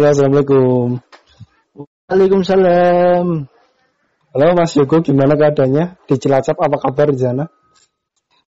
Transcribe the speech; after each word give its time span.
Halo, 0.00 0.16
assalamualaikum. 0.16 0.96
Waalaikumsalam. 2.08 3.26
Halo 4.32 4.44
Mas 4.56 4.72
Yogo, 4.72 5.04
gimana 5.04 5.36
keadaannya 5.36 6.00
di 6.08 6.16
Cilacap? 6.16 6.56
Apa 6.56 6.80
kabar 6.80 7.12
di 7.12 7.20
sana? 7.20 7.44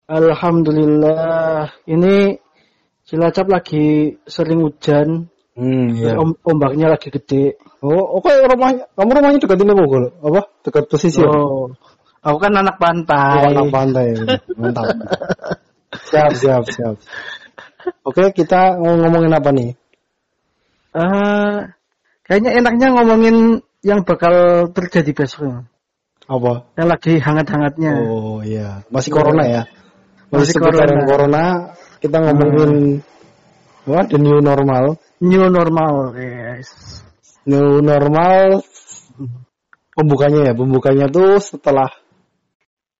Alhamdulillah. 0.08 1.68
Ini 1.84 2.40
Cilacap 3.04 3.52
lagi 3.52 4.16
sering 4.24 4.64
hujan. 4.64 5.28
Hmm, 5.52 5.92
om- 6.16 6.40
ombaknya 6.40 6.88
lagi 6.88 7.12
gede. 7.12 7.60
Oh, 7.84 8.00
oke 8.16 8.32
rumahnya, 8.32 8.88
kamu 8.96 9.12
rumahnya 9.12 9.44
dekat 9.44 9.60
ini 9.60 9.76
Bogor? 9.76 10.08
Apa? 10.24 10.48
Dekat 10.64 10.88
pesisir? 10.88 11.28
Oh, 11.28 11.68
aku 12.24 12.48
kan 12.48 12.56
anak 12.56 12.80
Oh, 12.80 12.82
pantai. 12.88 13.52
anak 13.52 13.68
pantai. 13.68 14.06
Mantap. 14.56 14.88
siap, 16.08 16.32
siap, 16.32 16.64
siap. 16.64 16.96
Oke, 18.08 18.32
kita 18.32 18.80
mau 18.80 18.96
ngomongin 18.96 19.36
apa 19.36 19.52
nih? 19.52 19.81
Eh, 20.92 21.56
kayaknya 22.28 22.50
enaknya 22.60 22.88
ngomongin 22.92 23.36
yang 23.80 24.04
bakal 24.04 24.68
terjadi 24.76 25.10
besok. 25.16 25.64
Apa? 26.28 26.68
Yang 26.76 26.88
lagi 26.88 27.12
hangat-hangatnya. 27.18 27.92
Oh 27.98 28.40
iya, 28.44 28.84
masih 28.92 29.10
corona 29.10 29.42
ya? 29.48 29.62
Masih, 30.28 30.54
Masih 30.54 30.60
corona. 30.60 31.04
corona. 31.08 31.44
Kita 31.98 32.16
ngomongin 32.20 33.00
apa? 33.88 34.00
The 34.06 34.18
new 34.20 34.38
normal. 34.38 34.84
New 35.18 35.44
normal, 35.50 35.94
yes. 36.14 37.02
New 37.48 37.82
normal. 37.82 38.62
Pembukanya 39.92 40.50
ya, 40.50 40.52
pembukanya 40.56 41.06
tuh 41.10 41.36
setelah 41.42 41.90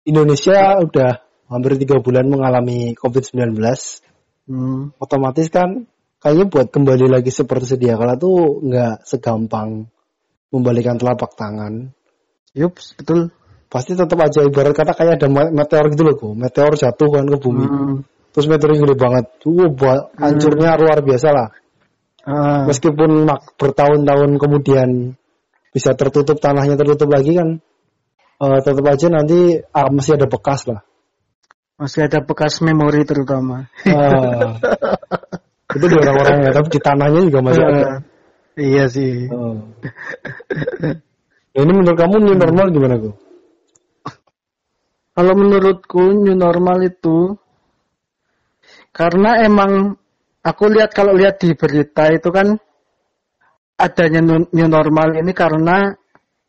Indonesia 0.04 0.82
udah 0.82 1.22
hampir 1.48 1.78
tiga 1.78 2.00
bulan 2.00 2.26
mengalami 2.28 2.96
COVID-19. 2.98 3.54
Hmm. 4.48 4.90
Otomatis 4.98 5.46
kan 5.52 5.86
kayaknya 6.22 6.46
buat 6.46 6.70
kembali 6.70 7.06
lagi 7.10 7.34
seperti 7.34 7.74
sedia 7.74 7.98
kala 7.98 8.14
tuh 8.14 8.62
nggak 8.62 9.02
segampang 9.02 9.90
membalikan 10.54 10.94
telapak 10.96 11.34
tangan. 11.34 11.90
Yups, 12.54 12.94
betul. 12.94 13.34
Pasti 13.72 13.96
tetap 13.96 14.20
aja 14.20 14.44
ibarat 14.44 14.76
kata 14.76 14.92
kayak 14.92 15.16
ada 15.18 15.26
me- 15.32 15.50
meteor 15.50 15.88
gitu 15.90 16.04
loh, 16.04 16.14
kok. 16.14 16.36
meteor 16.36 16.76
jatuh 16.76 17.08
kan 17.08 17.24
ke 17.24 17.36
bumi. 17.40 17.64
Hmm. 17.64 17.96
Terus 18.36 18.46
meteornya 18.48 18.78
gede 18.84 18.96
banget. 19.00 19.24
Tuh 19.40 19.72
buat 19.72 20.12
hancurnya 20.20 20.76
luar 20.76 21.00
biasa 21.00 21.28
lah. 21.32 21.48
Ah, 22.22 22.68
Meskipun 22.68 23.26
mak- 23.26 23.56
bertahun-tahun 23.58 24.30
kemudian 24.38 25.16
bisa 25.72 25.96
tertutup 25.96 26.38
tanahnya 26.38 26.76
tertutup 26.78 27.08
lagi 27.10 27.34
kan 27.34 27.58
eh, 28.38 28.58
tetap 28.62 28.84
aja 28.86 29.06
nanti 29.08 29.58
ah, 29.72 29.88
masih 29.90 30.20
ada 30.20 30.28
bekas 30.28 30.68
lah. 30.68 30.84
masih 31.80 32.06
ada 32.06 32.22
bekas 32.22 32.60
memori 32.62 33.02
terutama. 33.02 33.66
Ah. 33.88 34.54
itu 35.72 35.84
di 35.88 35.96
orang-orangnya 35.96 36.50
tapi 36.52 36.68
di 36.68 36.80
tanahnya 36.80 37.20
juga 37.28 37.38
masih 37.40 37.64
ada. 37.64 37.86
Iya 38.52 38.84
sih. 38.88 39.28
Oh. 39.32 39.56
Nah, 41.52 41.60
ini 41.64 41.72
menurut 41.72 41.96
kamu 41.96 42.16
new 42.20 42.36
normal 42.36 42.66
gimana 42.72 42.94
kok? 43.00 43.16
Kalau 45.12 45.34
menurutku 45.36 46.04
new 46.24 46.36
normal 46.36 46.78
itu 46.84 47.36
karena 48.92 49.44
emang 49.44 49.96
aku 50.40 50.64
lihat 50.72 50.92
kalau 50.92 51.12
lihat 51.16 51.40
di 51.40 51.52
berita 51.56 52.08
itu 52.12 52.28
kan 52.32 52.56
adanya 53.76 54.20
new 54.52 54.68
normal 54.68 55.16
ini 55.16 55.32
karena 55.32 55.92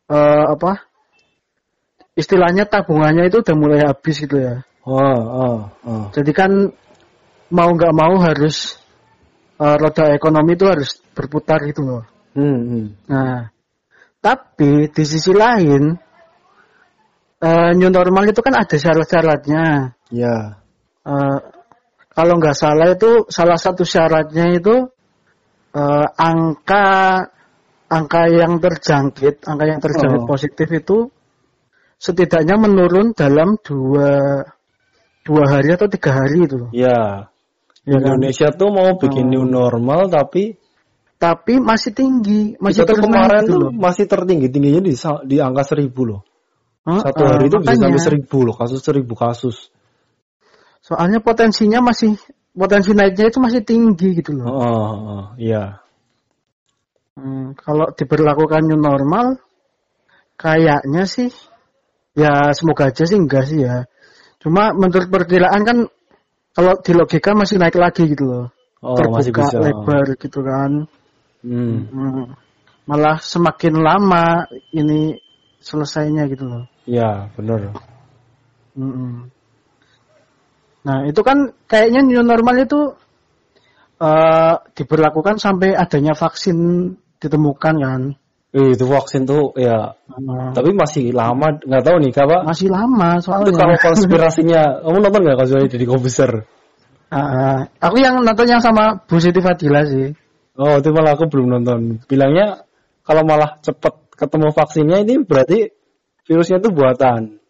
eh, 0.08 0.44
apa 0.48 0.84
istilahnya 2.16 2.64
tabungannya 2.68 3.28
itu 3.28 3.40
udah 3.40 3.56
mulai 3.56 3.80
habis 3.84 4.16
gitu 4.20 4.36
ya. 4.38 4.64
Oh, 4.84 5.20
oh, 5.24 5.58
oh. 5.88 6.04
Jadi 6.12 6.32
kan 6.36 6.52
mau 7.48 7.68
nggak 7.72 7.94
mau 7.96 8.20
harus 8.20 8.76
eh, 9.60 9.76
roda 9.78 10.04
ekonomi 10.14 10.58
itu 10.58 10.66
harus 10.66 10.98
berputar 11.14 11.62
gitu 11.68 11.82
loh. 11.86 12.02
Hmm, 12.34 12.58
hmm. 12.66 12.86
Nah, 13.06 13.50
tapi 14.18 14.90
di 14.90 15.04
sisi 15.06 15.30
lain 15.30 15.94
eh, 17.44 17.70
new 17.76 17.90
normal 17.92 18.24
itu 18.30 18.40
kan 18.40 18.54
ada 18.56 18.76
syarat-syaratnya. 18.76 19.94
Ya. 20.10 20.36
Eh, 21.04 21.38
kalau 22.14 22.34
nggak 22.38 22.56
salah 22.56 22.94
itu 22.94 23.26
salah 23.28 23.58
satu 23.58 23.82
syaratnya 23.82 24.54
itu 24.54 24.88
eh, 25.74 26.06
angka 26.18 26.86
angka 27.90 28.22
yang 28.32 28.58
terjangkit, 28.58 29.44
angka 29.46 29.64
yang 29.68 29.78
terjangkit 29.78 30.22
Oh. 30.24 30.28
positif 30.28 30.68
itu 30.72 30.98
setidaknya 32.00 32.58
menurun 32.58 33.14
dalam 33.14 33.54
dua 33.62 34.42
dua 35.24 35.44
hari 35.48 35.72
atau 35.76 35.88
tiga 35.88 36.10
hari 36.12 36.44
itu. 36.48 36.68
Ya. 36.74 37.30
Ya 37.84 38.00
kan? 38.00 38.16
Indonesia 38.16 38.48
tuh 38.52 38.68
mau 38.72 38.96
bikin 38.96 39.28
Oh. 39.28 39.32
new 39.32 39.44
normal 39.44 40.08
tapi 40.08 40.56
Tapi 41.14 41.56
masih 41.56 41.96
tinggi, 41.96 42.52
masih 42.60 42.84
kita 42.84 43.00
tuh 43.00 43.06
kemarin 43.08 43.42
gitu 43.48 43.56
tuh 43.56 43.70
masih 43.72 44.04
tertinggi 44.04 44.50
tingginya 44.52 44.82
di 44.84 44.92
di 45.24 45.36
angka 45.40 45.62
seribu 45.64 46.00
loh. 46.04 46.20
Satu 46.84 47.22
hari 47.24 47.48
itu 47.48 47.56
bisa 47.64 47.80
sampai 47.80 48.02
seribu 48.02 48.44
loh 48.44 48.52
kasus 48.52 48.84
seribu 48.84 49.16
kasus. 49.16 49.72
Soalnya 50.84 51.24
potensinya 51.24 51.80
masih 51.80 52.20
potensi 52.52 52.92
naiknya 52.92 53.32
itu 53.32 53.40
masih 53.40 53.64
tinggi 53.64 54.20
gitu 54.20 54.36
loh. 54.36 54.46
Oh, 54.52 54.60
oh, 54.60 54.92
oh, 54.92 55.24
iya. 55.40 55.80
Hmm, 57.16 57.56
kalau 57.56 57.88
diberlakukan 57.94 58.68
new 58.68 58.76
normal, 58.76 59.40
kayaknya 60.36 61.08
sih, 61.08 61.32
ya 62.12 62.52
semoga 62.52 62.92
aja 62.92 63.06
sih 63.06 63.16
enggak 63.16 63.48
sih 63.48 63.64
ya. 63.64 63.86
Cuma 64.42 64.76
menurut 64.76 65.08
perkiraan 65.08 65.62
kan, 65.64 65.78
kalau 66.54 66.78
di 66.78 66.92
logika 66.94 67.34
masih 67.34 67.58
naik 67.58 67.74
lagi 67.74 68.06
gitu 68.06 68.24
loh. 68.24 68.46
Oh, 68.78 68.94
masih 69.10 69.34
Terbuka 69.34 69.50
bisa. 69.50 69.58
lebar 69.58 70.06
gitu 70.16 70.40
kan. 70.40 70.70
Hmm. 71.44 71.90
Hmm, 71.90 72.26
malah 72.86 73.18
semakin 73.20 73.74
lama 73.82 74.46
ini 74.72 75.18
selesainya 75.60 76.30
gitu 76.30 76.46
loh. 76.46 76.64
Ya, 76.86 77.28
benar. 77.34 77.74
Mm-mm. 78.76 79.28
Nah 80.84 80.98
itu 81.08 81.20
kan 81.24 81.56
kayaknya 81.64 82.04
new 82.04 82.20
normal 82.20 82.60
itu 82.60 82.92
eh 84.04 84.54
diberlakukan 84.76 85.40
sampai 85.40 85.72
adanya 85.72 86.12
vaksin 86.12 86.92
ditemukan 87.18 87.74
kan. 87.80 88.02
Eh, 88.54 88.78
itu 88.78 88.86
vaksin 88.86 89.26
tuh 89.26 89.50
ya, 89.58 89.98
Nah, 90.14 90.54
tapi 90.54 90.70
masih 90.70 91.10
lama 91.10 91.58
nggak 91.58 91.82
tahu 91.82 91.96
nih 91.98 92.14
apa. 92.14 92.46
masih 92.46 92.70
lama 92.70 93.18
Itu 93.18 93.26
soalnya. 93.26 93.50
kalau 93.58 93.76
konspirasinya, 93.82 94.62
kamu 94.86 94.96
nonton 95.02 95.20
nggak 95.26 95.38
konspirasi 95.42 95.68
jadi 95.74 95.86
komputer? 95.90 96.30
Ah, 97.10 97.66
aku 97.82 97.98
yang 97.98 98.22
nonton 98.22 98.46
yang 98.46 98.62
sama 98.62 99.02
Bu 99.10 99.18
Siti 99.18 99.42
Fadila 99.42 99.82
sih. 99.82 100.14
Oh, 100.54 100.78
itu 100.78 100.94
malah 100.94 101.18
aku 101.18 101.26
belum 101.26 101.50
nonton. 101.50 101.98
Bilangnya 102.06 102.62
kalau 103.02 103.26
malah 103.26 103.58
cepet 103.58 104.14
ketemu 104.14 104.48
vaksinnya 104.54 105.02
ini 105.02 105.14
berarti 105.26 105.74
virusnya 106.22 106.62
itu 106.62 106.70
buatan. 106.70 107.42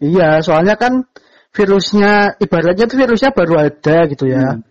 Iya, 0.00 0.40
soalnya 0.40 0.80
kan 0.80 1.04
virusnya 1.52 2.40
ibaratnya 2.40 2.88
tuh 2.88 2.96
virusnya 2.96 3.36
baru 3.36 3.68
ada 3.68 3.96
gitu 4.08 4.24
ya. 4.32 4.56
Hmm. 4.56 4.64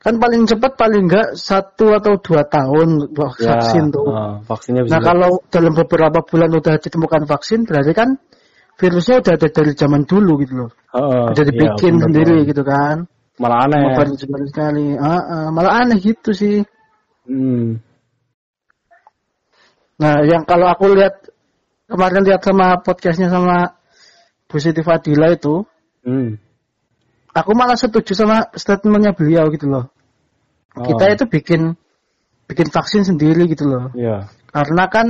Kan 0.00 0.16
paling 0.16 0.48
cepat 0.48 0.80
paling 0.80 1.04
enggak 1.12 1.36
satu 1.36 1.92
atau 1.92 2.16
dua 2.16 2.40
tahun 2.48 3.12
Ya, 3.12 3.28
vaksin 3.52 3.92
tuh. 3.92 4.08
ah, 4.08 4.40
vaksinnya 4.48 4.88
bisa. 4.88 4.96
Nah 4.96 5.00
kalau 5.04 5.30
dalam 5.52 5.76
beberapa 5.76 6.24
bulan 6.24 6.48
udah 6.56 6.80
ditemukan 6.80 7.28
vaksin 7.28 7.68
berarti 7.68 7.92
kan 7.92 8.16
virusnya 8.80 9.20
udah 9.20 9.32
ada 9.36 9.48
dari 9.52 9.72
zaman 9.76 10.08
dulu 10.08 10.40
gitu 10.40 10.64
loh. 10.64 10.70
Heeh, 10.96 11.24
Udah 11.36 11.44
dibikin 11.44 11.92
iya, 11.94 12.00
bener 12.00 12.04
sendiri 12.08 12.32
banget. 12.40 12.48
gitu 12.48 12.62
kan. 12.64 12.96
Malah 13.36 13.58
aneh. 13.68 13.82
Baru 13.92 14.12
sekali. 14.48 14.86
Ah, 14.96 15.20
ah, 15.20 15.46
malah 15.52 15.84
aneh 15.84 16.00
gitu 16.00 16.32
sih. 16.32 16.64
Hmm. 17.28 17.76
Nah 20.00 20.24
yang 20.24 20.48
kalau 20.48 20.64
aku 20.72 20.96
lihat 20.96 21.28
kemarin 21.84 22.24
lihat 22.24 22.40
sama 22.40 22.80
podcastnya 22.80 23.28
sama 23.28 23.76
Bu 24.48 24.56
Siti 24.56 24.80
Fadila 24.80 25.28
itu, 25.28 25.68
Hmm. 26.00 26.40
Aku 27.34 27.50
malah 27.54 27.78
setuju 27.78 28.12
sama 28.14 28.50
statementnya 28.54 29.14
beliau 29.14 29.48
gitu 29.54 29.70
loh. 29.70 29.90
Oh, 30.74 30.86
Kita 30.86 31.10
itu 31.10 31.24
bikin 31.26 31.74
bikin 32.46 32.68
vaksin 32.70 33.02
sendiri 33.06 33.46
gitu 33.50 33.66
loh. 33.70 33.90
Iya. 33.94 34.26
Karena 34.50 34.84
kan 34.90 35.06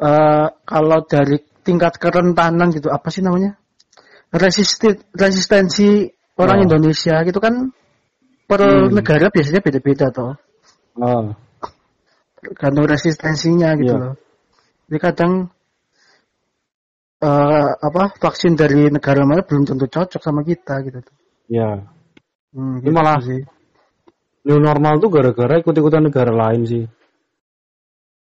eh, 0.00 0.46
kalau 0.64 1.04
dari 1.04 1.36
tingkat 1.60 2.00
kerentanan 2.00 2.72
gitu 2.72 2.88
apa 2.88 3.12
sih 3.12 3.20
namanya? 3.20 3.56
Resisti, 4.32 4.94
resistensi 5.12 6.08
orang 6.40 6.62
Oh. 6.62 6.66
Indonesia 6.70 7.20
gitu 7.26 7.36
kan 7.42 7.68
per 8.48 8.60
Hmm. 8.64 8.94
negara 8.96 9.28
biasanya 9.28 9.60
beda-beda 9.60 10.08
toh. 10.08 10.34
Oh, 10.96 11.34
Tergantung 12.40 12.88
resistensinya 12.88 13.76
gitu 13.76 13.92
Iya. 13.92 14.00
loh. 14.00 14.14
Jadi 14.88 14.98
kadang 14.98 15.32
eh, 17.20 17.68
apa 17.76 18.02
vaksin 18.16 18.56
dari 18.56 18.88
negara 18.88 19.22
mana 19.22 19.44
belum 19.44 19.68
tentu 19.68 19.86
cocok 19.86 20.20
sama 20.20 20.40
kita 20.40 20.80
gitu. 20.84 20.98
iya. 21.48 21.84
Hmm, 22.50 22.82
Ini 22.82 22.88
gitu 22.88 22.96
malah- 22.96 23.22
sih. 23.22 23.40
New 24.40 24.56
normal 24.56 24.98
tuh 24.98 25.12
gara-gara 25.12 25.60
ikut-ikutan 25.60 26.08
negara 26.08 26.32
lain 26.32 26.64
sih. 26.64 26.84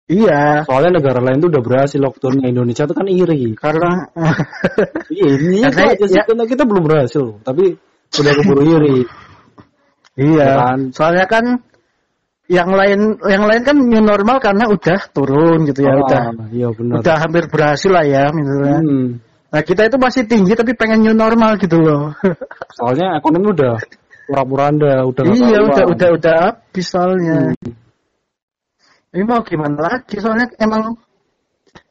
Iya, 0.07 0.63
Soalnya 0.63 1.03
negara 1.03 1.19
lain 1.19 1.43
tuh 1.43 1.51
udah 1.51 1.59
berhasil 1.59 1.99
lockdownnya 1.99 2.47
Indonesia 2.47 2.87
tuh 2.87 2.95
kan 2.95 3.05
iri. 3.05 3.53
karena 3.53 4.07
Iya, 5.13 5.27
ini 5.35 5.59
Karena 5.67 5.93
aja 5.93 6.05
sih 6.07 6.15
ya- 6.15 6.25
karena 6.25 6.43
kita 6.47 6.63
belum 6.63 6.83
berhasil, 6.87 7.25
tapi 7.43 7.75
udah 8.15 8.33
keburu 8.39 8.61
iri. 8.65 8.97
iya, 10.31 10.47
kan? 10.57 10.79
soalnya 10.95 11.25
kan 11.27 11.45
yang 12.47 12.71
lain 12.71 13.19
yang 13.27 13.43
lain 13.43 13.61
kan 13.63 13.75
new 13.75 13.99
normal 13.99 14.39
karena 14.39 14.71
udah 14.71 14.99
turun 15.11 15.67
gitu 15.67 15.83
ya, 15.83 15.91
Ah, 15.91 15.99
udah 15.99 16.23
Iya 16.47 16.67
benar. 16.71 16.95
udah 17.03 17.15
hampir 17.19 17.43
berhasil 17.51 17.91
lah 17.91 18.07
ya 18.07 18.31
misalnya. 18.31 18.79
Hmm. 18.79 19.07
Nah 19.51 19.61
kita 19.63 19.87
itu 19.91 19.99
masih 19.99 20.23
tinggi 20.27 20.55
tapi 20.55 20.71
pengen 20.75 21.03
new 21.03 21.15
normal 21.15 21.59
gitu 21.59 21.75
loh. 21.79 22.15
Soalnya 22.79 23.19
ekonomi 23.19 23.51
udah 23.51 23.75
pura-puranda, 24.27 25.03
udah 25.07 25.21
nggak 25.23 25.39
iya 25.39 25.59
udah 25.63 25.85
udah 25.91 26.09
udah 26.19 26.35
habis 26.51 26.87
soalnya. 26.87 27.51
Hmm. 27.51 27.73
Ini 29.15 29.23
mau 29.23 29.39
gimana 29.43 29.79
lagi 29.79 30.19
soalnya 30.19 30.51
emang 30.59 30.95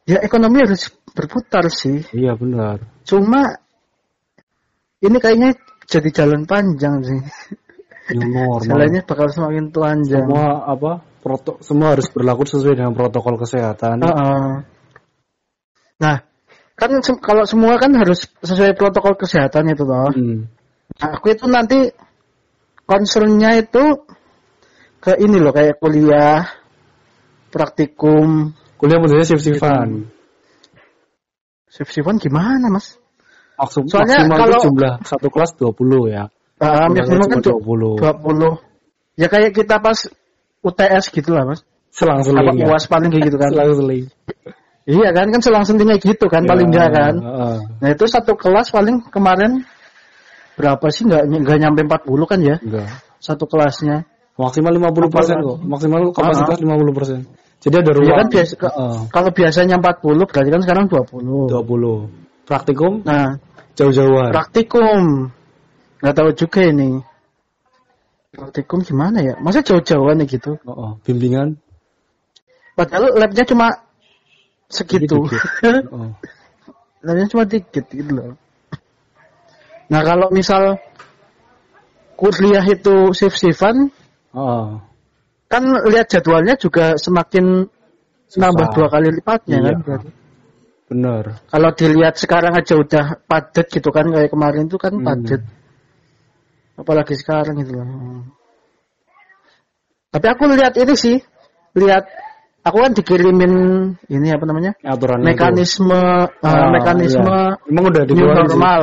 ya 0.09 0.21
ekonomi 0.25 0.65
harus 0.65 0.89
berputar 1.17 1.69
sih. 1.69 2.01
Iya 2.17 2.37
benar. 2.37 2.81
Cuma 3.05 3.57
ini 5.05 5.17
kayaknya 5.21 5.53
jadi 5.85 6.09
jalan 6.13 6.49
panjang 6.49 7.05
sih. 7.05 7.21
New 8.15 8.31
normal. 8.31 8.63
Jalannya 8.63 9.03
bakal 9.03 9.27
semakin 9.33 9.65
telanjang. 9.75 10.27
Semua 10.31 10.63
apa? 10.63 10.93
Proto 11.19 11.59
semua 11.59 11.99
harus 11.99 12.07
berlaku 12.07 12.47
sesuai 12.47 12.79
dengan 12.79 12.95
protokol 12.95 13.35
kesehatan. 13.35 13.99
Heeh. 13.99 14.47
Nah, 15.99 16.17
kan 16.79 16.91
se- 17.03 17.19
kalau 17.19 17.43
semua 17.43 17.75
kan 17.83 17.91
harus 17.99 18.31
sesuai 18.47 18.79
protokol 18.79 19.19
kesehatan 19.19 19.67
itu 19.75 19.83
loh. 19.83 20.15
Hmm. 20.15 20.47
Nah, 21.03 21.09
aku 21.19 21.35
itu 21.35 21.51
nanti 21.51 21.91
concernnya 22.87 23.59
itu 23.59 24.07
ke 25.03 25.19
ini 25.19 25.43
loh 25.43 25.51
kayak 25.51 25.83
kuliah, 25.83 26.47
praktikum, 27.51 28.55
Kuliah 28.79 29.01
modelnya 29.03 29.27
shift-shiftan. 29.27 30.07
shift-shiftan 31.67 32.23
gimana 32.23 32.71
mas? 32.71 33.01
Maksud, 33.57 33.89
Soalnya 33.89 34.29
maksimal 34.29 34.37
kalau- 34.39 34.61
itu 34.61 34.67
jumlah 34.69 34.95
satu 35.03 35.29
kelas 35.33 35.51
20 35.57 36.13
ya. 36.13 36.29
Ah, 36.57 36.89
maksimal 36.89 37.27
kan 37.29 37.39
cuma 37.45 37.61
20. 37.61 38.01
20. 38.01 39.21
Ya 39.21 39.29
kayak 39.29 39.53
kita 39.53 39.77
pas 39.81 39.99
UTS 40.61 41.05
gitu 41.13 41.31
lah 41.37 41.45
mas. 41.45 41.61
Selang-seling 41.93 42.45
Apa 42.45 42.53
ya. 42.57 42.67
UAS 42.69 42.85
paling 42.89 43.09
kayak 43.13 43.25
gitu 43.29 43.37
kan. 43.37 43.51
Selang-seling. 43.57 44.05
Iya 44.87 45.11
kan, 45.11 45.27
kan 45.35 45.41
selang 45.43 45.67
sentingnya 45.67 45.99
gitu 45.99 46.31
kan 46.31 46.47
paling 46.47 46.71
Ya, 46.71 46.87
enggak 46.87 46.89
kan. 46.95 47.15
heeh. 47.19 47.57
Nah 47.83 47.89
itu 47.91 48.05
satu 48.07 48.39
kelas 48.39 48.71
paling 48.71 49.03
kemarin 49.11 49.67
berapa 50.55 50.87
sih 50.95 51.05
nggak 51.05 51.27
nggak 51.27 51.59
nyampe 51.59 51.81
40 51.91 52.31
kan 52.31 52.39
ya 52.41 52.57
Enggak. 52.63 52.89
satu 53.19 53.45
kelasnya. 53.51 54.07
Maksimal 54.39 54.71
50% 54.71 55.43
kok. 55.43 55.59
Maksimal 55.65 56.01
kapasitas 56.15 56.61
50%. 56.63 57.25
Jadi 57.67 57.75
ada 57.83 57.91
ruang. 57.99 58.07
Iya 58.07 58.15
kan 58.21 58.27
biasa 58.31 58.53
Heeh. 58.63 58.97
kalau 59.11 59.31
biasanya 59.35 59.75
40 59.83 60.29
berarti 60.29 60.51
kan 60.55 60.63
sekarang 60.63 60.85
20. 60.87 61.51
20. 61.51 62.47
Praktikum 62.47 62.93
Nah, 63.03 63.43
jauh-jauhan. 63.75 64.31
praktikum 64.31 65.03
nggak 66.01 66.15
tahu 66.15 66.31
juga 66.37 66.61
ini. 66.67 67.01
Praktikum 68.37 68.85
gimana 68.85 69.25
ya? 69.25 69.35
Masa 69.41 69.65
jauh-jauhan 69.65 70.21
ya 70.21 70.27
gitu? 70.29 70.61
Heeh. 70.61 70.91
Bimbingan 71.09 71.57
Padahal 72.77 73.17
labnya 73.17 73.49
cuma 73.49 73.73
segitu. 74.69 75.25
Heeh. 75.65 75.81
labnya 77.07 77.27
cuma 77.33 77.49
dikit 77.49 77.89
gitu 77.89 78.13
loh. 78.13 78.37
Nah 79.89 80.01
kalau 80.05 80.29
misal 80.29 80.77
kuliah 82.21 82.65
itu 82.65 83.17
shift-shiftan, 83.17 83.89
Heeh. 84.37 84.67
kan 85.49 85.63
lihat 85.89 86.13
jadwalnya 86.13 86.61
juga 86.61 87.01
semakin 87.01 87.65
nambah 88.37 88.67
Susah. 88.69 88.75
dua 88.77 88.87
kali 88.93 89.09
lipatnya 89.17 89.57
Iya. 89.57 89.67
kan 89.73 89.77
berarti. 89.81 90.11
Bener. 90.87 91.25
Kalau 91.49 91.71
dilihat 91.73 92.15
sekarang 92.21 92.53
aja 92.55 92.75
udah 92.77 93.05
padat 93.25 93.67
gitu 93.73 93.89
kan 93.91 94.07
kayak 94.13 94.29
kemarin 94.31 94.69
tuh 94.69 94.79
kan 94.79 94.93
Hmm. 94.95 95.25
Apalagi 96.77 97.17
sekarang 97.17 97.57
gitu 97.65 97.73
loh. 97.81 97.89
Tapi 100.13 100.27
aku 100.33 100.45
lihat 100.53 100.77
ini 100.77 100.95
sih, 100.97 101.17
lihat 101.77 102.05
aku 102.65 102.77
kan 102.85 102.93
dikirimin 102.93 103.53
ini 104.09 104.29
apa 104.33 104.45
namanya? 104.49 104.73
Aturan 104.85 105.25
mekanisme 105.25 105.97
uh, 106.29 106.69
mekanisme 106.73 107.25
iya. 107.25 107.69
Emang 107.69 107.85
udah 107.93 108.03
new 108.09 108.29
normal. 108.29 108.83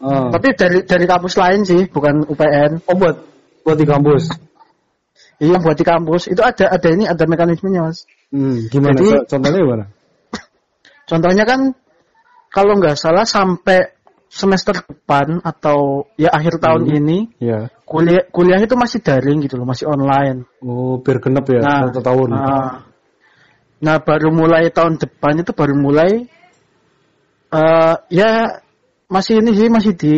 Heeh. 0.00 0.26
Tapi 0.32 0.48
dari 0.56 0.78
dari 0.88 1.04
kampus 1.04 1.34
lain 1.36 1.60
sih, 1.64 1.82
bukan 1.92 2.24
UPN. 2.24 2.84
Oh 2.88 2.96
buat 2.96 3.16
buat 3.64 3.76
di 3.76 3.84
kampus. 3.88 4.32
Iya 5.40 5.56
buat 5.60 5.76
di 5.76 5.84
kampus 5.84 6.28
itu 6.28 6.40
ada 6.44 6.68
ada 6.72 6.88
ini 6.92 7.04
ada 7.08 7.24
mekanismenya 7.24 7.80
mas. 7.88 8.04
Hmm, 8.32 8.68
gimana? 8.68 8.96
Jadi- 8.96 9.12
Co- 9.12 9.26
Contohnya 9.36 9.58
gimana? 9.60 9.84
Contohnya 11.10 11.44
kan 11.48 11.60
kalau 12.52 12.76
nggak 12.76 12.96
salah 13.00 13.24
sampai 13.24 13.92
semester 14.30 14.78
depan 14.86 15.42
atau 15.42 16.06
ya 16.14 16.30
akhir 16.30 16.62
tahun 16.62 16.86
Hmm. 16.86 16.96
ini 17.02 17.18
Ya. 17.42 17.66
kuliah 17.82 18.22
kuliah 18.30 18.62
itu 18.62 18.78
masih 18.78 19.02
daring 19.02 19.42
gitu 19.42 19.58
loh, 19.58 19.66
masih 19.66 19.90
online. 19.90 20.46
Oh, 20.62 21.02
biar 21.02 21.18
genep 21.18 21.42
ya 21.50 21.58
Nah, 21.58 21.80
satu 21.90 21.98
tahun. 21.98 22.28
Nah, 22.30 22.86
nah, 23.82 23.96
baru 23.98 24.30
mulai 24.30 24.70
tahun 24.70 25.02
depan 25.02 25.42
itu 25.42 25.50
baru 25.50 25.74
mulai 25.74 26.30
eh 27.50 27.94
ya 28.14 28.62
masih 29.10 29.42
ini 29.42 29.50
sih 29.58 29.66
masih 29.66 29.92
di 29.98 30.14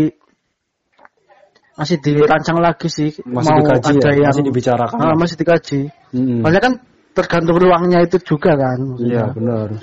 masih 1.72 1.96
dirancang 2.04 2.60
lagi 2.60 2.92
sih 2.92 3.16
Masih 3.24 3.48
mau 3.48 3.64
dikaji 3.64 3.96
ada 3.96 4.10
ya? 4.12 4.16
yang 4.28 4.32
Masih 4.36 4.44
dibicarakan. 4.44 4.98
Ah, 5.00 5.16
masih 5.16 5.36
dikaji. 5.40 5.80
Hmm. 6.12 6.44
Kan 6.44 6.72
tergantung 7.16 7.56
ruangnya 7.56 8.04
itu 8.04 8.20
juga 8.20 8.52
kan. 8.60 8.76
Iya, 9.00 9.32
benar. 9.32 9.80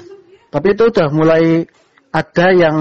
Tapi 0.54 0.68
itu 0.78 0.84
udah 0.86 1.08
mulai 1.10 1.66
ada 2.14 2.48
yang 2.54 2.78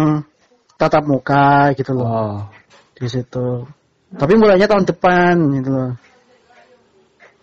tatap 0.79 1.05
muka 1.11 1.75
gitu 1.75 1.91
loh 1.93 2.07
Oh. 2.07 2.39
di 2.95 3.07
situ. 3.11 3.67
Tapi 4.15 4.33
mulainya 4.39 4.71
tahun 4.71 4.87
depan 4.89 5.35
gitu 5.59 5.69
loh. 5.75 5.91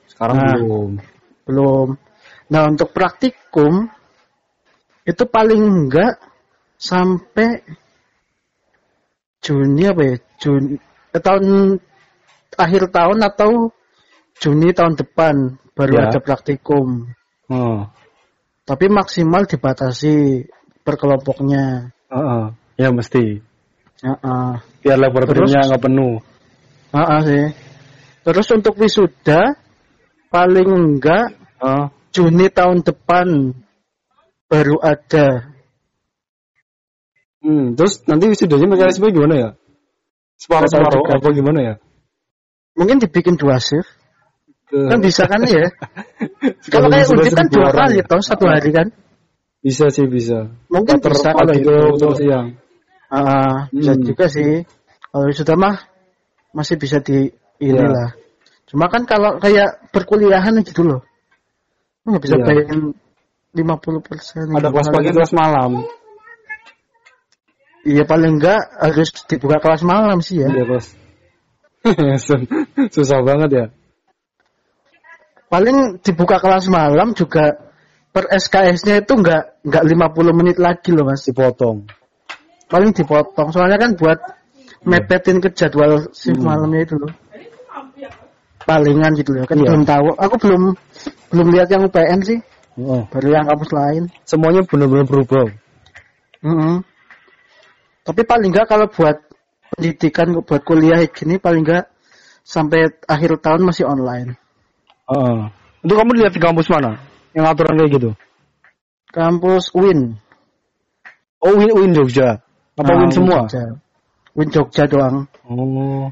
Sekarang 0.10 0.36
Nah. 0.40 0.56
belum. 0.58 0.92
Belum. 1.46 1.88
Nah, 2.50 2.62
untuk 2.72 2.90
praktikum 2.96 3.92
itu 5.06 5.24
paling 5.30 5.62
enggak 5.62 6.18
sampai 6.80 7.62
Juni 9.46 9.86
apa 9.86 10.02
ya? 10.02 10.16
Juni 10.42 10.76
eh, 11.14 11.22
tahun 11.22 11.78
akhir 12.58 12.90
tahun 12.90 13.20
atau 13.22 13.70
Juni 14.42 14.74
tahun 14.74 14.98
depan 14.98 15.36
baru 15.78 15.94
Ya. 15.96 16.02
ada 16.10 16.20
praktikum. 16.20 17.14
Oh. 17.52 17.86
Tapi 18.66 18.90
maksimal 18.90 19.46
dibatasi 19.46 20.44
per 20.82 20.98
kelompoknya. 20.98 21.94
Ya 22.76 22.92
mesti. 22.92 23.40
Heeh. 24.04 24.52
Biar 24.84 24.98
laboratoriumnya 25.00 25.64
Terus? 25.64 25.70
nggak 25.72 25.84
penuh. 25.84 26.16
Heeh 26.92 27.20
sih. 27.24 27.46
Terus 28.26 28.48
untuk 28.52 28.74
wisuda 28.78 29.56
paling 30.30 30.70
enggak 30.70 31.36
Oh. 31.56 31.88
Juni 32.12 32.52
tahun 32.52 32.84
depan 32.84 33.56
baru 34.52 34.76
ada. 34.84 35.56
Hmm, 37.40 37.80
terus 37.80 38.04
nanti 38.06 38.28
wisudanya 38.28 38.68
mekanisme 38.68 39.08
gimana 39.08 39.36
ya? 39.40 39.50
Separuh-separuh 40.36 41.16
apa 41.16 41.28
gimana 41.32 41.60
ya? 41.64 41.74
Mungkin 42.76 43.00
dibikin 43.00 43.40
dua 43.40 43.56
shift. 43.58 43.88
Ke- 44.68 44.92
Kan 44.92 45.00
bisa 45.00 45.24
kan 45.32 45.48
ya? 45.48 45.72
Kalau 46.76 46.92
kayak 46.92 47.08
undip 47.08 47.34
kan 47.34 47.48
dua 47.48 47.70
kali 47.72 48.02
ya? 48.02 48.06
toh 48.06 48.20
satu 48.20 48.46
hari 48.52 48.70
kan? 48.76 48.88
Bisa 49.64 49.88
sih 49.88 50.06
bisa. 50.06 50.52
Mungkin 50.68 51.00
Pater 51.00 51.16
bisa 51.16 51.30
kalau 51.32 51.50
pagi 51.56 51.64
itu. 51.64 52.08
siang. 52.20 52.48
Ah, 53.16 53.72
bisa 53.72 53.96
Hmm. 53.96 54.04
juga 54.04 54.26
sih. 54.28 54.68
Kalau 55.08 55.32
sudah 55.32 55.56
mah 55.56 55.76
masih 56.52 56.76
bisa 56.76 57.00
di 57.00 57.32
inilah. 57.64 58.12
Cuma 58.68 58.92
kan 58.92 59.08
kalau 59.08 59.40
kayak 59.40 59.88
perkuliahan 59.96 60.60
gitu 60.68 60.84
loh. 60.84 61.02
Nggak 62.04 62.22
bisa 62.28 62.36
Iya. 62.36 62.44
bayangin 62.44 62.82
50 63.56 64.04
persen. 64.04 64.52
Ada 64.52 64.68
kelas 64.68 64.88
pagi, 64.92 65.10
kelas 65.16 65.32
malam. 65.32 65.72
Iya 67.86 68.04
paling 68.04 68.42
enggak 68.42 68.60
harus 68.82 69.10
dibuka 69.30 69.62
kelas 69.64 69.86
malam 69.86 70.20
sih 70.20 70.42
ya. 70.44 70.50
Iya 70.52 70.64
kelas. 70.68 70.88
Susah 72.96 73.22
banget 73.24 73.50
ya. 73.54 73.66
Paling 75.48 76.02
dibuka 76.02 76.42
kelas 76.42 76.68
malam 76.68 77.14
juga 77.14 77.54
per 78.10 78.26
SKS-nya 78.34 79.06
itu 79.06 79.14
enggak 79.14 79.62
enggak 79.64 79.84
50 79.86 80.34
menit 80.36 80.58
lagi 80.58 80.92
loh 80.92 81.06
Mas. 81.08 81.24
Dipotong. 81.24 81.86
Paling 82.66 82.92
dipotong. 82.94 83.50
Soalnya 83.54 83.78
kan 83.78 83.94
buat 83.94 84.18
mepetin 84.86 85.42
ke 85.42 85.50
jadwal 85.54 86.10
shift 86.14 86.42
Hmm. 86.42 86.50
malamnya 86.50 86.82
itu 86.86 86.96
loh. 86.98 87.12
Palingan 88.66 89.14
gitu 89.14 89.38
loh. 89.38 89.46
Kan 89.46 89.62
Iya. 89.62 89.70
belum 89.70 89.84
tahu. 89.86 90.08
Aku 90.18 90.36
belum 90.42 90.62
belum 91.30 91.48
lihat 91.54 91.70
yang 91.70 91.86
UPN 91.86 92.20
sih. 92.26 92.40
Oh. 92.82 93.06
Baru 93.08 93.30
yang 93.30 93.46
kampus 93.46 93.72
lain. 93.72 94.04
Semuanya 94.26 94.66
benar-benar 94.66 95.06
berubah. 95.06 95.48
Mm-mm. 96.42 96.82
Tapi 98.06 98.22
paling 98.26 98.50
enggak 98.54 98.68
kalau 98.70 98.90
buat 98.90 99.18
pendidikan 99.74 100.34
buat 100.46 100.62
kuliah 100.66 101.02
gini 101.10 101.42
paling 101.42 101.66
enggak 101.66 101.90
sampai 102.46 102.90
akhir 103.10 103.42
tahun 103.42 103.66
masih 103.66 103.86
online. 103.90 104.38
Heeh. 105.10 105.40
Itu 105.86 105.94
kamu 105.94 106.12
lihat 106.18 106.34
di 106.34 106.42
kampus 106.42 106.70
mana? 106.70 106.98
Yang 107.34 107.46
aturan 107.54 107.74
kayak 107.78 107.92
gitu. 107.98 108.10
Kampus 109.14 109.70
Win. 109.78 110.18
Oh, 111.42 111.54
Win, 111.54 111.72
Win 111.78 111.92
Jogja. 111.94 112.42
Apa 112.76 112.92
Ah, 112.92 112.98
Win 113.00 113.12
semua? 113.12 113.48
Jogja. 113.48 113.64
Win 114.36 114.50
Jogja 114.52 114.84
doang. 114.86 115.16
Oh. 115.48 116.12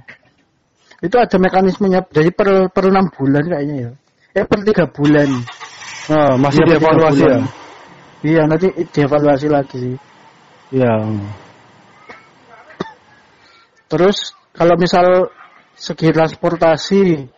Itu 1.04 1.16
ada 1.20 1.36
mekanismenya. 1.36 2.08
Jadi 2.08 2.32
per 2.32 2.72
per 2.72 2.88
enam 2.88 3.12
bulan 3.12 3.44
kayaknya 3.44 3.76
ya. 3.88 3.92
eh 4.34 4.46
per 4.48 4.60
tiga 4.64 4.88
bulan. 4.88 5.30
Oh, 6.10 6.34
masih 6.42 6.64
Iya, 6.64 6.70
dievaluasi 6.76 7.22
ya? 7.24 7.38
Iya 8.24 8.42
nanti 8.48 8.68
dievaluasi 8.90 9.48
lagi 9.48 9.76
sih. 9.78 9.96
Iya. 10.74 10.94
Terus 13.88 14.18
kalau 14.52 14.76
misal 14.76 15.30
segi 15.76 16.10
transportasi 16.10 17.30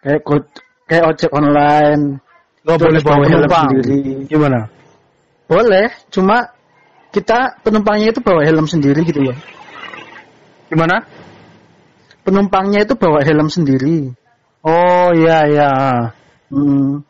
kayak 0.00 0.20
go- 0.22 0.54
kayak 0.86 1.04
ojek 1.10 1.30
online 1.32 2.20
Nggak 2.62 2.78
boleh 2.78 3.00
bawa 3.02 3.24
helm 3.26 3.42
penumpang. 3.44 3.66
sendiri. 3.74 4.00
Gimana? 4.30 4.60
Boleh, 5.44 5.86
cuma 6.08 6.53
kita 7.14 7.62
penumpangnya 7.62 8.10
itu 8.10 8.18
bawa 8.18 8.42
helm 8.42 8.66
sendiri 8.66 9.06
gitu 9.06 9.22
loh. 9.30 9.36
Gimana? 10.66 11.06
Penumpangnya 12.26 12.82
itu 12.82 12.98
bawa 12.98 13.22
helm 13.22 13.46
sendiri. 13.46 14.10
Oh 14.66 15.14
iya 15.14 15.46
iya. 15.46 15.70
Hmm. 16.50 17.06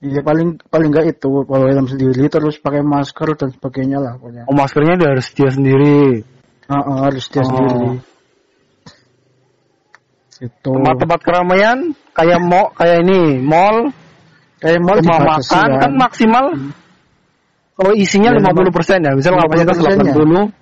Iya 0.00 0.20
paling 0.20 0.60
paling 0.68 0.88
enggak 0.92 1.16
itu 1.16 1.44
bawa 1.48 1.72
helm 1.72 1.88
sendiri 1.88 2.28
terus 2.28 2.60
pakai 2.60 2.84
masker 2.84 3.32
dan 3.40 3.48
sebagainya 3.56 3.96
lah 3.96 4.20
pokoknya. 4.20 4.44
Oh 4.44 4.52
maskernya 4.52 5.00
dia 5.00 5.08
harus 5.16 5.28
dia 5.32 5.48
sendiri. 5.48 6.20
Heeh, 6.68 6.96
harus 7.00 7.24
dia 7.32 7.40
Oh. 7.40 7.48
sendiri. 7.48 7.88
Itu. 10.40 10.72
Tempat-tempat 10.72 11.20
keramaian 11.20 11.78
kayak 12.16 12.40
mau 12.40 12.72
kayak 12.72 13.04
ini 13.04 13.44
mall, 13.44 13.92
kayak 14.60 14.80
mall 14.80 14.96
rumah 15.04 15.36
makan 15.36 15.68
kan 15.76 15.92
maksimal 16.00 16.44
kalau 17.80 17.96
isinya 17.96 18.36
Ya, 18.36 18.44
50% 18.44 19.00
ya, 19.00 19.12
misal 19.16 19.32
50% 19.40 19.40
kapasitas 19.40 19.76
-nya. 19.80 20.12
80, 20.12 20.52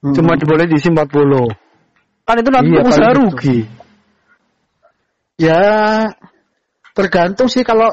Hmm. 0.00 0.14
cuma 0.16 0.32
boleh 0.40 0.64
diisi 0.64 0.88
40. 0.88 1.44
Kan 2.24 2.36
itu 2.40 2.48
nanti 2.48 2.72
Iya, 2.72 2.80
usaha 2.80 3.12
rugi. 3.12 3.58
Ya 5.36 5.62
tergantung 6.96 7.52
sih 7.52 7.60
kalau 7.60 7.92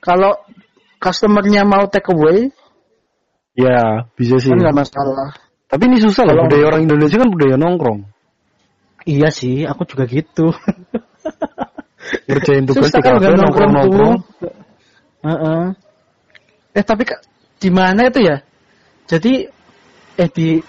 kalau 0.00 0.40
customernya 0.96 1.68
mau 1.68 1.84
take 1.92 2.08
away 2.08 2.48
Ya, 3.52 4.08
bisa 4.16 4.40
sih. 4.40 4.48
kan 4.48 4.64
nggak 4.64 4.76
masalah. 4.88 5.36
Tapi 5.68 5.82
ini 5.84 6.00
susah 6.00 6.24
loh, 6.24 6.32
Kalau- 6.32 6.44
budaya 6.48 6.64
orang 6.72 6.82
Indonesia 6.88 7.20
kan 7.20 7.28
budaya 7.28 7.56
nongkrong. 7.60 8.00
Iya 9.04 9.28
sih, 9.28 9.68
aku 9.68 9.84
juga 9.84 10.08
gitu. 10.08 10.48
Ngerjain 12.24 12.64
tugas 12.64 12.88
Susah 12.88 13.00
di 13.00 13.04
kalau 13.04 13.18
kafe 13.20 13.26
nggak 13.28 13.40
nongkrong 13.44 13.72
nongkrong-nongkrong. 13.76 14.16
tuh. 14.40 15.68
Eh 16.78 16.84
tapi 16.86 17.02
di 17.58 17.70
mana 17.74 18.06
itu 18.06 18.22
ya? 18.22 18.38
Jadi 19.10 19.50
eh 20.14 20.30
di 20.30 20.62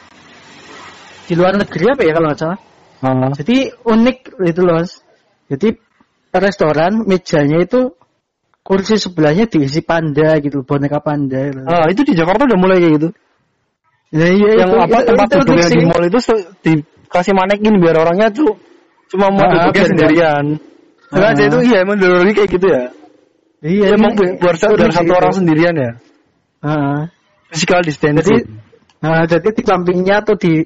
di 1.29 1.33
luar 1.37 1.53
negeri 1.61 1.85
apa 1.93 2.01
ya 2.01 2.11
kalau 2.17 2.27
nggak 2.33 2.39
salah? 2.41 2.59
Ah. 3.05 3.29
Jadi 3.37 3.69
unik 3.85 4.17
itu 4.41 4.61
loh. 4.65 4.81
Jadi 5.53 5.67
restoran 6.33 7.05
mejanya 7.05 7.61
itu 7.61 7.93
kursi 8.65 8.97
sebelahnya 8.97 9.45
diisi 9.45 9.81
panda 9.85 10.37
gitu, 10.41 10.65
boneka 10.65 10.97
panda. 11.01 11.53
Gitu. 11.53 11.61
Ah, 11.65 11.85
itu 11.89 12.01
di 12.05 12.13
Jakarta 12.17 12.45
udah 12.49 12.57
mulai 12.57 12.77
kayak 12.81 12.93
gitu. 13.01 13.09
Ya, 14.09 14.25
iya, 14.25 14.65
yang 14.65 14.73
itu, 14.73 14.77
apa 14.81 14.97
itu- 14.97 15.07
tempat 15.13 15.27
itu 15.29 15.37
duduknya 15.45 15.67
di 15.69 15.79
mall 15.85 16.03
itu 16.09 16.19
dikasih 16.65 17.33
manekin 17.37 17.73
biar 17.77 17.95
orangnya 18.01 18.33
tuh 18.33 18.57
cuma 19.13 19.29
mau 19.29 19.45
Ah, 19.45 19.69
duduknya 19.69 19.73
biar 19.73 19.89
sendirian. 19.93 20.45
Sengaja 21.09 21.41
Ah. 21.45 21.49
itu 21.49 21.57
iya 21.69 21.77
emang 21.85 21.97
orang 22.01 22.33
kayak 22.33 22.49
gitu 22.49 22.67
ya. 22.69 22.83
Iya, 23.59 23.91
Ya, 23.91 23.95
emang 23.99 24.15
biar 24.15 24.55
unik 24.55 24.91
satu 24.95 25.11
orang 25.11 25.33
itu. 25.35 25.39
sendirian 25.43 25.75
ya. 25.75 25.91
Heeh. 26.63 26.99
Physical 27.51 27.83
distancing. 27.83 28.23
Jadi, 28.23 28.35
nah, 29.03 29.27
jadi 29.27 29.47
di 29.51 29.63
sampingnya 29.67 30.23
atau 30.23 30.39
di 30.39 30.63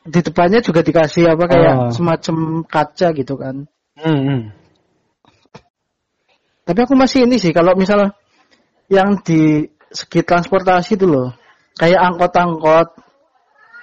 di 0.00 0.20
depannya 0.20 0.60
juga 0.64 0.80
dikasih 0.84 1.32
apa 1.32 1.44
kayak 1.48 1.74
Ah. 1.76 1.88
semacam 1.92 2.36
kaca 2.68 3.08
gitu 3.16 3.34
kan. 3.36 3.64
Hmm, 3.96 4.20
hmm. 4.20 4.40
Tapi 6.64 6.78
aku 6.84 6.92
masih 6.96 7.24
ini 7.24 7.36
sih 7.40 7.52
kalau 7.56 7.72
misalnya 7.76 8.12
yang 8.92 9.16
di 9.24 9.64
segi 9.90 10.20
transportasi 10.22 10.96
itu 11.00 11.06
loh, 11.08 11.32
kayak 11.76 12.00
angkot-angkot. 12.00 12.88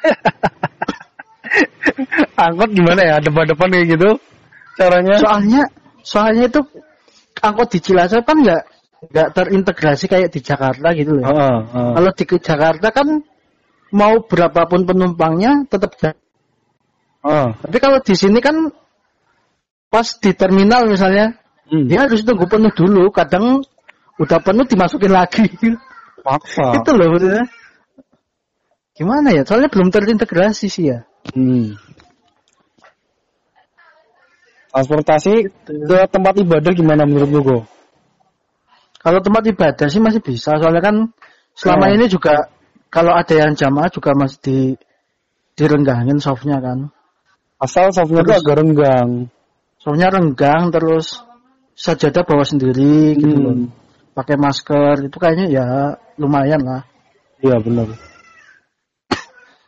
Angkot 2.37 2.69
gimana 2.69 3.01
ya 3.01 3.15
depan-depan 3.17 3.67
kayak 3.73 3.87
gitu 3.97 4.09
caranya? 4.77 5.15
Soalnya 5.17 5.61
soalnya 6.05 6.45
itu 6.47 6.61
angkot 7.41 7.67
di 7.73 7.79
Cilacap 7.83 8.23
kan 8.25 8.37
nggak 8.41 8.61
nggak 9.13 9.29
terintegrasi 9.33 10.05
kayak 10.09 10.29
di 10.33 10.39
Jakarta 10.41 10.87
gitu 10.97 11.21
loh. 11.21 11.25
Heeh, 11.25 11.57
heeh. 11.73 11.91
Kalau 11.95 12.11
di 12.13 12.25
Jakarta 12.41 12.87
kan 12.89 13.07
mau 13.93 14.13
berapapun 14.25 14.83
penumpangnya 14.83 15.65
tetap 15.69 15.93
Heeh. 16.01 17.47
Tapi 17.61 17.77
kalau 17.77 17.99
di 18.01 18.15
sini 18.17 18.39
kan 18.41 18.73
pas 19.87 20.07
di 20.19 20.31
terminal 20.35 20.89
misalnya 20.89 21.37
Hmm. 21.67 21.83
dia 21.83 22.07
harus 22.07 22.23
tunggu 22.23 22.47
penuh 22.47 22.71
dulu. 22.71 23.11
Kadang 23.11 23.59
udah 24.17 24.39
penuh 24.39 24.63
dimasukin 24.63 25.11
lagi. 25.11 25.51
Paksa. 26.23 26.71
Itu 26.79 26.95
loh 26.95 27.11
maksudnya. 27.11 27.43
Gimana 28.97 29.29
ya? 29.35 29.43
Soalnya 29.45 29.69
belum 29.69 29.93
terintegrasi 29.93 30.67
sih 30.71 30.89
ya. 30.89 31.05
Hmm. 31.35 31.75
Transportasi 34.77 35.33
ke 35.65 35.97
tempat 36.13 36.37
ibadah 36.37 36.69
gimana 36.69 37.09
menurut 37.09 37.29
lu, 37.33 37.41
Go? 37.41 37.59
Kalau 39.01 39.17
tempat 39.25 39.41
ibadah 39.49 39.89
sih 39.89 39.97
masih 39.97 40.21
bisa. 40.21 40.53
Soalnya 40.61 40.85
kan 40.85 40.95
selama 41.57 41.89
Oh. 41.89 41.95
ini 41.97 42.05
juga 42.05 42.53
kalau 42.93 43.17
ada 43.17 43.33
yang 43.33 43.57
jamaah 43.57 43.89
juga 43.89 44.13
masih 44.13 44.37
di 44.45 44.59
direnggangin 45.57 46.21
softnya 46.21 46.61
kan. 46.61 46.93
Asal 47.57 47.89
softnya 47.89 48.21
itu 48.21 48.37
agak 48.37 48.61
renggang. 48.61 49.33
Softnya 49.81 50.13
renggang 50.13 50.69
terus 50.69 51.25
sajadah 51.73 52.21
bawa 52.21 52.45
sendiri 52.45 53.17
gitu 53.17 53.33
Hmm. 53.33 53.41
loh. 53.41 53.57
Pakai 54.13 54.37
masker 54.37 55.09
itu 55.09 55.17
kayaknya 55.17 55.45
ya 55.49 55.65
lumayan 56.21 56.61
lah. 56.61 56.85
Iya 57.41 57.57
benar. 57.65 57.89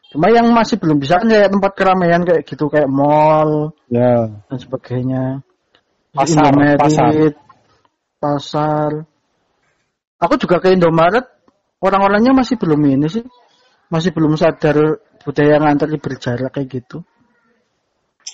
Cuma 0.09 0.33
yang 0.33 0.49
masih 0.49 0.81
belum 0.81 0.97
bisa 0.97 1.21
kan 1.21 1.29
kayak 1.29 1.53
tempat 1.53 1.71
keramaian 1.77 2.25
kayak 2.25 2.41
gitu 2.49 2.65
kayak 2.65 2.89
mall 2.89 3.77
Ya. 3.93 4.25
dan 4.49 4.57
sebagainya. 4.57 5.45
Pasar, 6.09 6.49
Indomaret, 6.49 6.77
pasar. 6.81 7.11
pasar. 8.17 8.91
Aku 10.17 10.33
juga 10.41 10.57
ke 10.57 10.73
Indomaret, 10.73 11.29
orang-orangnya 11.77 12.33
masih 12.33 12.57
belum 12.57 12.81
ini 12.89 13.07
sih, 13.07 13.23
masih 13.93 14.09
belum 14.09 14.33
sadar 14.33 14.97
budaya 15.21 15.61
ngantri 15.61 16.01
berjarak 16.01 16.57
kayak 16.57 16.67
gitu. 16.81 17.05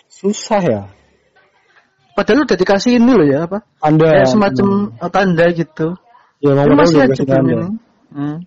Susah 0.08 0.64
ya. 0.64 0.82
Padahal 2.16 2.48
udah 2.48 2.56
dikasih 2.56 2.96
ini 2.96 3.12
loh 3.12 3.28
ya 3.28 3.44
apa? 3.44 3.68
Anda 3.84 4.24
Kayak 4.24 4.32
semacam 4.32 4.68
tanda 5.12 5.46
gitu. 5.52 5.88
ya 6.40 6.52
Tapi 6.56 6.72
masih 6.72 6.98
aja 7.04 7.22
belum 7.28 7.46
ini. 7.52 7.68
Hmm. 8.16 8.38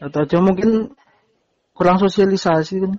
Atau 0.00 0.26
aja 0.26 0.38
mungkin 0.42 0.90
kurang 1.72 1.96
sosialisasi 1.98 2.82
kan? 2.82 2.92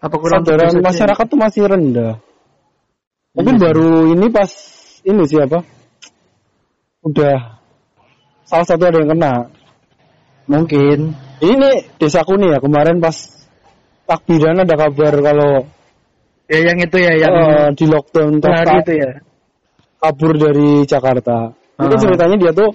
Apa 0.00 0.16
kurang 0.16 0.42
Kesadaran 0.44 0.72
aja? 0.72 0.80
masyarakat 0.80 1.24
tuh 1.28 1.38
masih 1.38 1.62
rendah. 1.68 2.12
Mungkin 3.36 3.54
Iya 3.56 3.60
sih. 3.60 3.64
baru 3.68 3.90
ini 4.10 4.26
pas 4.28 4.50
ini 5.02 5.22
siapa? 5.24 5.58
Udah 7.00 7.38
salah 8.44 8.66
satu 8.66 8.82
ada 8.88 8.98
yang 9.00 9.10
kena. 9.12 9.34
Mungkin. 10.50 10.98
Ini 11.40 11.70
desaku 11.96 12.36
nih 12.36 12.52
ya 12.52 12.58
kemarin 12.60 13.00
pas 13.00 13.16
takbiran 14.04 14.60
ada 14.60 14.74
kabar 14.76 15.14
kalau 15.16 15.52
Ya 16.50 16.58
yang 16.66 16.82
itu 16.82 16.98
ya 16.98 17.14
yang 17.14 17.30
eh, 17.30 17.68
di 17.78 17.86
lockdown 17.86 18.42
hari 18.42 18.82
itu 18.82 18.92
ya. 18.98 19.10
kabur 20.02 20.34
dari 20.34 20.82
Jakarta. 20.82 21.54
Itu 21.78 21.94
Ah. 21.94 22.00
ceritanya 22.02 22.36
dia 22.36 22.52
tuh 22.52 22.74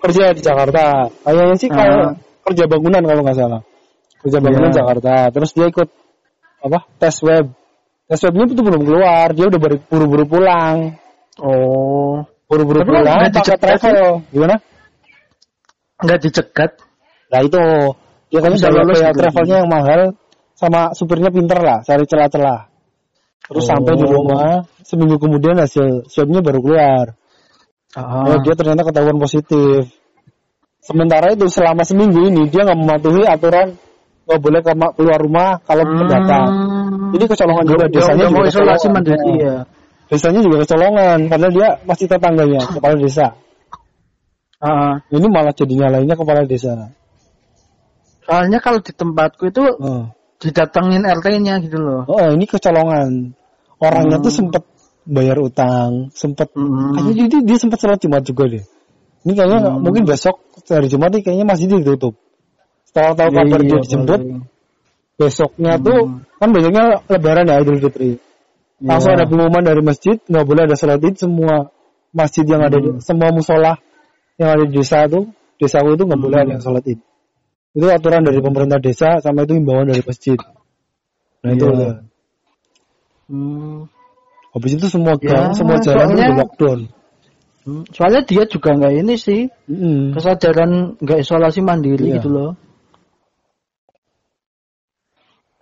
kerja 0.00 0.32
di 0.32 0.40
Jakarta. 0.40 1.12
Kayaknya 1.22 1.56
sih 1.60 1.68
Ah. 1.68 2.16
Kerja 2.44 2.64
bangunan 2.68 3.02
kalau 3.02 3.20
nggak 3.24 3.38
salah. 3.38 3.60
Kerja 4.20 4.38
bangunan 4.40 4.70
Iya. 4.72 4.76
Jakarta. 4.80 5.14
Terus 5.32 5.50
dia 5.52 5.66
ikut 5.68 5.88
apa? 6.64 6.78
Tes 6.96 7.16
web. 7.20 7.46
Tes 8.04 8.20
webnya 8.24 8.44
itu 8.48 8.62
belum 8.64 8.82
keluar. 8.84 9.28
Dia 9.32 9.46
udah 9.48 9.60
buru- 9.60 9.84
buru-buru 9.88 10.24
pulang. 10.28 10.76
Oh. 11.40 12.24
Buru-buru 12.48 12.84
pulang 12.84 13.04
pakai 13.04 13.32
dicegat 13.32 13.58
travel. 13.60 14.22
Gimana? 14.32 14.56
Nggak 16.00 16.18
dicegat. 16.24 16.70
Nah 17.32 17.40
itu 17.40 17.60
dia 18.28 18.40
kan 18.42 18.50
udah 18.52 18.70
kayak 18.70 19.12
gitu. 19.14 19.18
travelnya 19.20 19.56
yang 19.64 19.70
mahal 19.70 20.00
sama 20.54 20.94
supirnya 20.94 21.30
pinter 21.34 21.58
lah, 21.58 21.82
cari 21.82 22.04
celah-celah. 22.06 22.70
Terus 23.44 23.64
Oh. 23.64 23.68
sampai 23.68 23.92
di 23.98 24.06
rumah 24.06 24.64
seminggu 24.86 25.16
kemudian 25.20 25.58
hasil 25.60 26.08
swabnya 26.08 26.40
baru 26.40 26.60
keluar. 26.64 27.06
Ah. 27.94 28.26
Oh, 28.26 28.38
dia 28.42 28.54
ternyata 28.58 28.82
ketahuan 28.86 29.18
positif. 29.22 29.86
Sementara 30.84 31.32
itu 31.32 31.48
selama 31.48 31.80
seminggu 31.80 32.28
ini 32.28 32.44
dia 32.46 32.60
nggak 32.62 32.76
mematuhi 32.76 33.24
aturan 33.24 33.72
nggak 34.24 34.40
boleh 34.40 34.60
kema- 34.60 34.92
keluar 34.92 35.18
rumah 35.18 35.48
kalau 35.64 35.84
Hmm. 35.84 35.96
pendatang. 36.04 36.48
Jadi 37.16 37.24
kecolongan 37.24 37.64
juga 37.64 37.84
desanya 37.88 38.24
juga 38.28 38.44
isolasi 38.48 38.86
mandiri 38.92 39.32
ya. 39.40 39.56
Desanya 40.12 40.40
juga 40.44 40.56
kecolongan 40.64 41.18
karena 41.32 41.48
dia 41.48 41.68
masih 41.84 42.04
tetangganya 42.04 42.60
kepala 42.76 42.94
desa. 43.00 43.26
Ah. 44.60 45.00
Ini 45.08 45.26
malah 45.28 45.52
jadi 45.52 45.72
nyalainnya 45.76 46.16
kepala 46.16 46.44
desa. 46.44 46.92
Soalnya 48.24 48.60
kalau 48.60 48.80
di 48.80 48.92
tempatku 48.92 49.48
itu 49.48 49.64
Oh. 49.76 50.08
didatengin 50.40 51.04
RT-nya 51.04 51.60
gitu 51.60 51.76
loh. 51.80 52.04
Oh, 52.08 52.28
ini 52.28 52.44
kecolongan. 52.44 53.32
orangnya 53.74 54.16
Hmm. 54.16 54.24
tuh 54.24 54.32
sempet 54.32 54.64
bayar 55.04 55.36
utang, 55.36 56.08
sempet 56.16 56.48
Hmm. 56.56 56.96
kayaknya 56.96 57.28
jadi 57.28 57.36
dia 57.44 57.56
sempet 57.58 57.76
sholat 57.76 58.00
Jumat 58.00 58.24
juga 58.24 58.48
deh. 58.48 58.64
Ini 59.24 59.32
kayaknya 59.32 59.58
Hmm. 59.64 59.80
mungkin 59.80 60.04
besok 60.04 60.36
hari 60.68 60.86
Jumat 60.92 61.10
nih 61.16 61.22
kayaknya 61.24 61.46
masih 61.48 61.64
ditutup. 61.66 62.14
Setelah 62.84 63.16
tahu 63.16 63.28
Iya, 63.32 63.36
kabar 63.40 63.60
iya, 63.60 63.68
dia 63.72 63.78
dijemput, 63.80 64.20
paling. 64.20 64.42
besoknya 65.16 65.72
Hmm. 65.74 65.84
tuh 65.84 66.00
kan 66.36 66.48
besoknya 66.52 66.84
Lebaran 67.08 67.44
ya 67.48 67.54
Idul 67.64 67.78
Fitri. 67.80 68.10
Langsung 68.84 69.10
Iya. 69.16 69.16
ada 69.16 69.24
pengumuman 69.24 69.64
dari 69.64 69.80
masjid 69.80 70.16
nggak 70.20 70.44
boleh 70.44 70.62
ada 70.68 70.76
sholat 70.76 71.00
id 71.00 71.16
semua 71.16 71.72
masjid 72.12 72.44
yang 72.44 72.62
ada 72.62 72.76
di 72.76 72.90
Hmm. 72.92 73.00
semua 73.00 73.28
musola 73.32 73.80
yang 74.36 74.48
ada 74.52 74.62
di 74.68 74.72
desa 74.76 75.08
itu 75.08 75.24
desaku 75.56 75.96
itu 75.96 76.04
nggak 76.04 76.20
boleh 76.20 76.36
Hmm. 76.36 76.44
ada 76.44 76.52
yang 76.60 76.62
sholat 76.62 76.84
id. 76.84 77.00
Itu 77.74 77.86
aturan 77.90 78.22
dari 78.22 78.38
pemerintah 78.38 78.78
desa 78.78 79.18
sama 79.24 79.48
itu 79.48 79.56
himbauan 79.56 79.88
dari 79.88 80.04
masjid. 80.04 80.36
Nah 81.42 81.50
itu 81.50 81.64
Iya. 81.64 81.80
ya. 81.80 81.92
Hmm. 83.24 83.88
Habis 84.54 84.70
itu 84.78 84.86
semua 84.86 85.16
Ya, 85.18 85.32
gang, 85.32 85.56
semua 85.56 85.80
jalan 85.82 86.12
itu 86.12 86.14
soalnya- 86.14 86.28
di 86.30 86.34
lockdown. 86.38 86.80
Hmm. 87.64 87.80
Soalnya 87.90 88.20
dia 88.28 88.44
juga 88.44 88.76
nggak 88.76 88.94
ini 89.00 89.14
sih 89.16 89.48
Mm-mm. 89.72 90.12
kesadaran 90.12 91.00
nggak 91.00 91.24
isolasi 91.24 91.64
mandiri 91.64 92.12
Iya. 92.12 92.20
gitu 92.20 92.28
loh. 92.28 92.50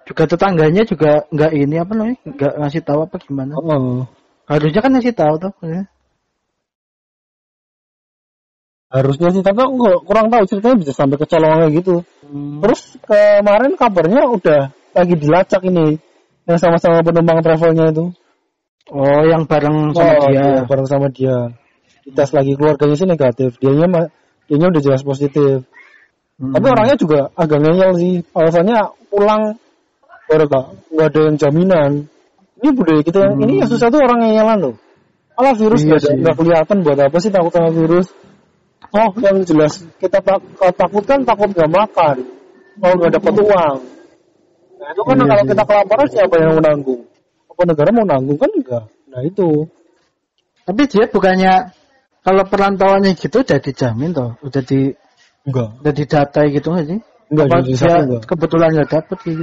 Juga 0.03 0.27
tetangganya 0.27 0.83
juga 0.83 1.23
nggak 1.31 1.53
ini 1.55 1.77
apa 1.79 1.93
namanya 1.95 2.19
nggak 2.27 2.53
ngasih 2.59 2.83
tahu 2.83 3.01
apa 3.07 3.17
gimana. 3.23 3.55
Oh, 3.55 4.03
Harusnya 4.51 4.81
kan 4.83 4.91
ngasih 4.99 5.15
tahu 5.15 5.35
tuh. 5.39 5.53
Ya. 5.63 5.87
harusnya 8.93 9.33
sih, 9.33 9.41
tapi 9.41 9.57
aku 9.57 10.05
kurang 10.05 10.29
tahu 10.29 10.45
ceritanya 10.45 10.77
bisa 10.77 10.93
sampai 10.93 11.17
kecolongan 11.17 11.65
kayak 11.65 11.73
gitu. 11.81 11.95
Hmm. 12.29 12.61
Terus 12.61 12.81
kemarin 13.01 13.73
kabarnya 13.81 14.29
udah 14.29 14.69
lagi 14.93 15.15
dilacak 15.17 15.65
ini 15.65 15.97
yang 16.45 16.59
sama-sama 16.61 17.01
penumpang 17.01 17.41
travelnya 17.41 17.89
itu. 17.89 18.13
Oh 18.93 19.23
yang 19.25 19.49
bareng 19.49 19.97
sama 19.97 20.13
Oh, 20.13 20.29
dia. 20.29 20.45
iya, 20.45 20.69
bareng 20.69 20.85
sama 20.85 21.09
dia. 21.09 21.57
Dites 22.03 22.31
lagi 22.35 22.53
keluarganya 22.59 22.97
sih 22.99 23.07
negatif. 23.07 23.51
Dianya 23.63 23.87
mah 23.87 24.05
dianya 24.51 24.69
udah 24.75 24.83
jelas 24.83 25.03
positif. 25.03 25.63
Hmm. 26.37 26.53
Tapi 26.53 26.67
orangnya 26.67 26.97
juga 26.99 27.31
agak 27.39 27.59
ngeyel 27.63 27.91
sih. 27.99 28.15
Alasannya 28.35 28.79
pulang 29.07 29.55
baru 30.27 30.45
gak, 30.49 30.65
nggak 30.91 31.07
ada 31.13 31.21
yang 31.29 31.37
jaminan. 31.37 31.91
Ini 32.63 32.69
budaya 32.73 33.03
kita 33.03 33.19
yang 33.23 33.35
Hmm. 33.39 33.45
ini 33.47 33.53
yang 33.63 33.69
susah 33.71 33.89
tuh 33.91 34.01
orang 34.01 34.19
ngeyelan 34.23 34.59
loh. 34.59 34.75
Alah 35.33 35.55
virus 35.57 35.81
Iya 35.83 35.97
nggak 35.97 36.01
sih. 36.03 36.15
nggak 36.21 36.37
kelihatan 36.37 36.77
buat 36.85 36.99
apa 37.01 37.17
sih 37.19 37.31
takut 37.31 37.53
sama 37.53 37.71
virus? 37.73 38.09
Oh 38.93 39.09
yang 39.25 39.41
jelas 39.47 39.81
kita 39.97 40.21
tak, 40.21 40.41
takutkan 40.77 41.25
takut 41.25 41.49
nggak 41.55 41.71
makan. 41.71 42.17
Kalau 42.77 42.95
nggak 43.01 43.13
dapat 43.17 43.35
uang. 43.41 43.77
Nah 44.77 44.89
itu 44.91 45.03
kan 45.07 45.15
Iya 45.17 45.25
kalau 45.31 45.43
sih. 45.45 45.51
kita 45.55 45.63
kelaparan 45.65 46.07
siapa 46.11 46.35
yang 46.37 46.49
mau 46.53 46.63
nanggung? 46.65 47.03
Apa 47.53 47.63
negara 47.69 47.89
mau 47.95 48.05
nanggung 48.05 48.39
kan 48.41 48.51
enggak? 48.53 48.85
Nah 49.09 49.21
itu. 49.23 49.49
Tapi 50.63 50.83
dia 50.87 51.05
bukannya 51.11 51.53
kalau 52.23 52.43
perantauannya 52.47 53.19
gitu 53.19 53.43
udah 53.43 53.59
dijamin 53.59 54.11
toh, 54.15 54.39
udah 54.47 54.63
di 54.63 54.95
Enggak. 55.43 55.69
udah 55.83 55.93
didatai 55.93 56.47
gitu 56.55 56.71
nggak 56.71 56.87
sih? 56.87 56.99
Enggak 57.35 57.47
Apa 57.51 57.57
dia 57.67 57.93
enggak. 57.99 58.23
kebetulan 58.31 58.69
nggak 58.79 58.91
dapet 58.95 59.19
gitu? 59.27 59.43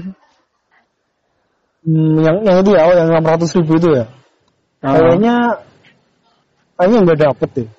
Hmm, 1.79 2.15
yang 2.19 2.37
yang 2.43 2.57
itu 2.59 2.71
ya, 2.75 2.81
oh, 2.87 2.93
yang 2.95 3.07
600 3.23 3.55
ribu 3.63 3.73
itu 3.79 3.89
ya. 3.95 4.05
Ah. 4.79 4.95
Kayaknya 4.95 5.35
kayaknya 6.75 6.97
enggak 7.03 7.19
dapet 7.19 7.49
deh. 7.55 7.69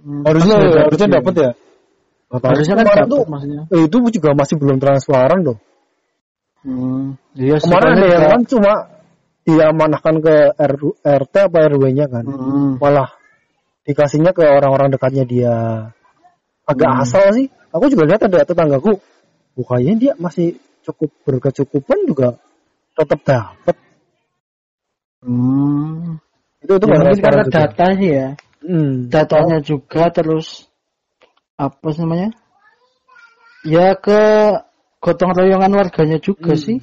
Hmm, 0.00 0.22
Harusnya 0.26 0.54
ya, 0.58 0.80
harusnya 0.86 1.08
ya. 1.10 1.14
dapet 1.20 1.34
ya. 1.34 1.50
Nggak 2.30 2.40
tahu. 2.40 2.50
Harusnya 2.50 2.74
kan 2.74 2.86
dapet 2.86 3.06
tuh, 3.10 3.22
maksudnya. 3.26 3.62
eh, 3.70 3.82
itu 3.86 3.96
juga 4.18 4.30
masih 4.34 4.54
belum 4.58 4.76
transparan 4.82 5.40
loh. 5.46 5.58
Hmm, 6.60 7.16
iya 7.38 7.56
Kemarin 7.62 7.90
ada 7.96 8.06
yang 8.06 8.24
kan 8.36 8.42
cuma 8.50 8.72
diamanahkan 9.48 10.14
ke 10.20 10.34
RT 11.00 11.34
apa 11.48 11.58
RW-nya 11.72 12.06
kan. 12.06 12.24
Hmm, 12.28 12.76
Malah 12.78 13.08
dikasihnya 13.90 14.30
ke 14.30 14.46
orang-orang 14.46 14.94
dekatnya 14.94 15.26
dia. 15.26 15.54
Agak 16.62 16.90
Hmm. 16.94 17.02
asal 17.02 17.24
sih. 17.34 17.50
Aku 17.74 17.90
juga 17.90 18.06
lihat 18.06 18.22
ada 18.22 18.46
tetanggaku. 18.46 19.02
Bukannya 19.58 19.98
dia 19.98 20.12
masih 20.14 20.54
cukup 20.86 21.10
berkecukupan 21.26 22.06
juga 22.06 22.38
tetap 22.94 23.20
dapat. 23.26 23.76
hmm. 25.20 26.16
Itu 26.60 26.72
itu 26.76 26.86
Ya, 26.86 26.92
mungkin 26.96 27.20
karena 27.24 27.44
juga. 27.44 27.56
data 27.66 27.86
sih 27.96 28.10
ya. 28.10 28.28
Hmm. 28.60 28.92
Datanya 29.08 29.58
juga 29.64 30.02
terus 30.12 30.68
apa 31.56 31.88
namanya? 31.98 32.30
Ya 33.64 33.92
ke 33.96 34.20
gotong 35.00 35.32
royongan 35.36 35.72
warganya 35.76 36.16
juga 36.20 36.56
Hmm. 36.56 36.62
sih. 36.62 36.78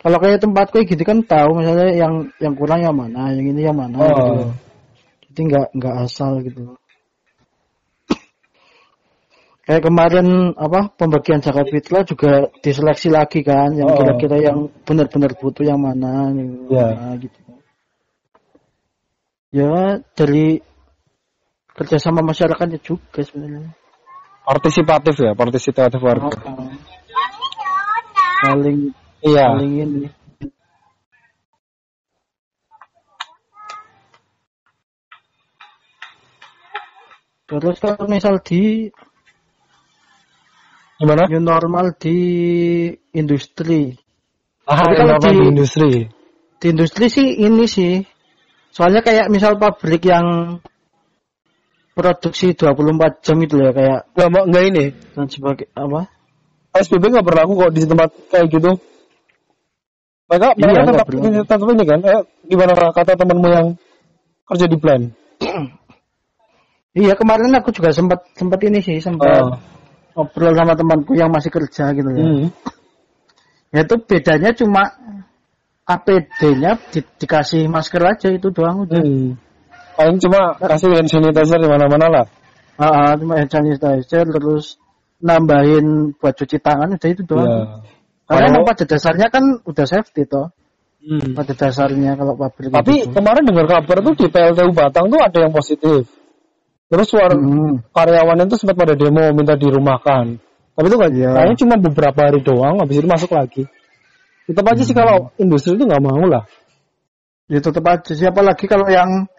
Kalau 0.00 0.16
kayak 0.16 0.40
tempatku 0.40 0.80
gitu 0.88 1.02
kan 1.04 1.20
tahu 1.22 1.60
misalnya 1.60 1.92
yang 1.92 2.14
yang 2.40 2.54
kurang 2.56 2.80
yang 2.80 2.96
mana, 2.96 3.36
yang 3.36 3.46
ini 3.52 3.60
yang 3.68 3.76
mana 3.76 4.00
gitu. 4.00 4.16
Oh. 4.16 4.34
loh. 4.48 4.50
Jadi 5.30 5.40
nggak 5.46 5.66
nggak 5.78 5.94
asal 6.02 6.42
gitu. 6.42 6.74
Kayak 9.62 9.86
kemarin 9.86 10.50
apa 10.58 10.90
pembagian 10.98 11.38
zakat 11.38 11.70
fitrah 11.70 12.02
juga 12.02 12.50
diseleksi 12.58 13.06
lagi 13.06 13.46
kan, 13.46 13.70
yang 13.78 13.94
Oh. 13.94 13.96
kira-kira 14.02 14.42
yang 14.42 14.66
benar-benar 14.82 15.38
butuh 15.38 15.62
yang 15.62 15.78
mana, 15.78 16.34
yang 16.34 16.66
Ya. 16.66 16.86
mana 16.90 17.14
gitu. 17.22 17.38
Ya 19.54 20.02
dari 20.18 20.58
kerjasama 21.78 22.26
masyarakatnya 22.26 22.82
juga 22.82 23.22
sebenarnya. 23.22 23.70
Partisipatif 24.42 25.14
ya, 25.22 25.38
partisipatif 25.38 26.02
warga. 26.02 26.34
Oh, 26.34 26.66
Paling 28.40 28.90
Iya. 29.22 29.46
paling 29.54 29.72
ini. 29.78 30.08
Terus 37.50 37.82
kalau 37.82 38.06
misal 38.06 38.38
di 38.46 38.86
Gimana? 41.00 41.26
new 41.26 41.42
normal 41.42 41.96
di 41.98 42.16
industri, 43.10 43.96
Ah, 44.70 44.86
Tapi 44.86 44.94
kalau 45.02 45.18
kenapa 45.18 45.26
di- 45.26 45.34
di 45.34 45.46
industri. 45.50 45.90
di 46.62 46.66
industri 46.70 47.06
sih 47.10 47.28
ini 47.42 47.64
sih. 47.66 47.98
Soalnya 48.70 49.02
kayak 49.02 49.26
misal 49.32 49.58
pabrik 49.58 50.06
yang 50.06 50.60
produksi 51.90 52.54
24 52.54 53.18
jam 53.26 53.40
itu 53.42 53.58
ya 53.58 53.74
kayak 53.74 54.06
Enggak, 54.14 54.28
Mbak, 54.30 54.44
enggak 54.46 54.64
ini. 54.70 54.84
dan 55.10 55.26
sebagai 55.26 55.66
apa? 55.74 56.06
SPB 56.70 57.02
nggak 57.10 57.26
berlaku 57.26 57.52
kok 57.58 57.72
di 57.74 57.82
tempat 57.82 58.10
kayak 58.30 58.46
gitu. 58.46 58.70
Mereka, 60.30 60.48
Iya, 60.54 60.62
mereka 60.62 60.80
nggak 60.86 60.94
tetap, 61.02 61.08
tetap 61.50 61.68
ini 61.74 61.84
kan. 61.90 62.00
Eh, 62.06 62.22
gimana 62.46 62.72
kata 62.94 63.12
temanmu 63.18 63.48
yang 63.50 63.66
kerja 64.46 64.66
di 64.70 64.76
plan? 64.78 65.02
Iya 66.90 67.14
kemarin 67.14 67.54
aku 67.54 67.70
juga 67.70 67.94
sempat 67.94 68.26
sempat 68.34 68.58
ini 68.66 68.82
sih 68.82 68.98
sempat 68.98 69.46
Oh. 69.46 69.54
ngobrol 70.18 70.50
sama 70.58 70.74
temanku 70.74 71.14
yang 71.14 71.30
masih 71.30 71.54
kerja 71.54 71.94
gitu 71.94 72.10
ya. 72.10 72.24
Hmm. 72.26 72.46
Ya 73.70 73.80
itu 73.86 73.94
bedanya 74.02 74.50
cuma 74.50 74.82
APD-nya 75.86 76.78
di- 76.90 77.06
dikasih 77.18 77.70
masker 77.70 78.02
aja 78.02 78.28
itu 78.30 78.50
doang 78.50 78.86
udah. 78.86 78.98
Hmm. 79.02 79.38
Paling 79.94 80.18
cuma 80.18 80.54
kasih 80.58 80.90
hand 80.98 81.10
sanitizer 81.10 81.58
di 81.62 81.68
mana-mana 81.70 82.06
lah. 82.10 82.26
Ah, 82.74 83.14
cuma 83.14 83.38
hand 83.38 83.50
sanitizer 83.50 84.26
terus 84.26 84.74
nambahin 85.22 86.14
buat 86.18 86.34
cuci 86.34 86.58
tangan 86.58 86.94
udah 86.98 87.10
itu 87.10 87.22
doang. 87.22 87.46
Iya. 87.46 87.64
Karena 88.26 88.46
Kalau- 88.50 88.66
pada 88.66 88.84
dasarnya 88.86 89.26
kan 89.30 89.44
udah 89.62 89.86
safety 89.86 90.22
toh. 90.26 90.50
Hmm. 91.00 91.32
Pada 91.38 91.54
dasarnya 91.54 92.12
kalau 92.18 92.34
pabrik 92.34 92.70
Tapi 92.74 92.94
gitu. 93.06 93.14
kemarin 93.14 93.42
dengar 93.46 93.66
kabar 93.66 93.96
tuh 94.04 94.14
di 94.20 94.26
PLTU 94.26 94.70
Batang 94.74 95.06
tuh 95.08 95.20
ada 95.22 95.38
yang 95.38 95.54
positif. 95.54 96.04
Terus 96.90 97.06
suara 97.06 97.38
Hmm. 97.38 97.86
karyawan 97.94 98.50
itu 98.50 98.58
sempat 98.58 98.74
pada 98.74 98.98
demo 98.98 99.22
minta 99.30 99.54
dirumahkan. 99.54 100.42
Tapi 100.74 100.86
itu 100.90 100.98
kan 100.98 101.10
Iya. 101.14 101.30
kayaknya 101.38 101.56
cuma 101.62 101.74
beberapa 101.78 102.18
hari 102.18 102.40
doang, 102.42 102.82
habis 102.82 102.98
itu 102.98 103.06
masuk 103.06 103.30
lagi. 103.30 103.62
Tetap 104.50 104.64
aja 104.66 104.82
sih 104.82 104.90
Hmm. 104.90 105.00
kalau 105.06 105.16
industri 105.38 105.78
itu 105.78 105.86
nggak 105.86 106.02
mau 106.02 106.18
lah. 106.26 106.44
Ya 107.46 107.62
tetap 107.62 107.86
aja 107.86 108.10
siapa 108.10 108.42
lagi 108.42 108.66
kalau 108.66 108.90
yang 108.90 109.30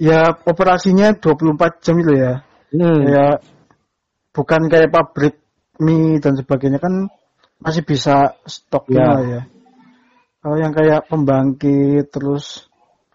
ya 0.00 0.32
operasinya 0.48 1.12
24 1.12 1.84
jam 1.84 2.00
itu 2.00 2.12
ya. 2.16 2.40
Hmm. 2.72 3.00
Ya 3.04 3.24
bukan 4.32 4.72
kayak 4.72 4.88
pabrik 4.88 5.36
mie 5.76 6.20
dan 6.24 6.40
sebagainya 6.40 6.80
kan 6.80 7.12
masih 7.60 7.84
bisa 7.84 8.40
stok 8.48 8.88
Ya. 8.88 9.04
lah 9.04 9.20
ya. 9.28 9.40
Kalau 10.40 10.56
yang 10.56 10.72
kayak 10.72 11.04
pembangkit 11.06 12.08
terus 12.08 12.66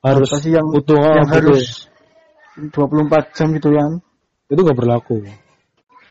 harus 0.06 0.30
apa 0.30 0.38
sih 0.46 0.54
yang 0.54 0.70
butuh 0.70 0.96
yang 0.96 1.26
butuh. 1.26 1.58
harus 1.58 1.90
24 2.58 3.38
jam 3.38 3.48
gitu 3.54 3.70
kan 3.70 4.02
itu 4.48 4.60
nggak 4.64 4.78
berlaku. 4.80 5.22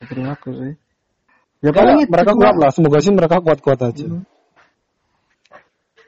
berlaku 0.06 0.48
sih. 0.54 0.74
Ya 1.64 1.70
Ya, 1.70 1.70
paling 1.72 2.04
itu 2.04 2.12
mereka 2.12 2.36
kuat 2.36 2.54
lah, 2.60 2.70
semoga 2.70 3.00
sih 3.00 3.10
mereka 3.10 3.40
kuat-kuat 3.40 3.80
aja. 3.80 4.06
Hmm. 4.06 4.22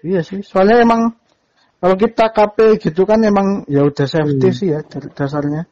Iya 0.04 0.20
sih, 0.22 0.44
soalnya 0.44 0.84
emang 0.84 1.18
kalau 1.82 1.96
kita 1.98 2.30
KP 2.30 2.78
gitu 2.78 3.02
kan 3.08 3.18
emang 3.24 3.66
ya 3.66 3.82
udah 3.82 4.06
safety 4.06 4.48
Hmm. 4.52 4.56
sih 4.56 4.68
ya 4.70 4.84
dari 4.84 5.08
dasarnya. 5.10 5.62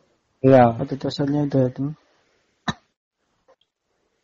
Iya. 0.43 0.75
Pada 0.81 0.95
dasarnya 0.97 1.41
udah 1.47 1.63
itu. 1.71 1.85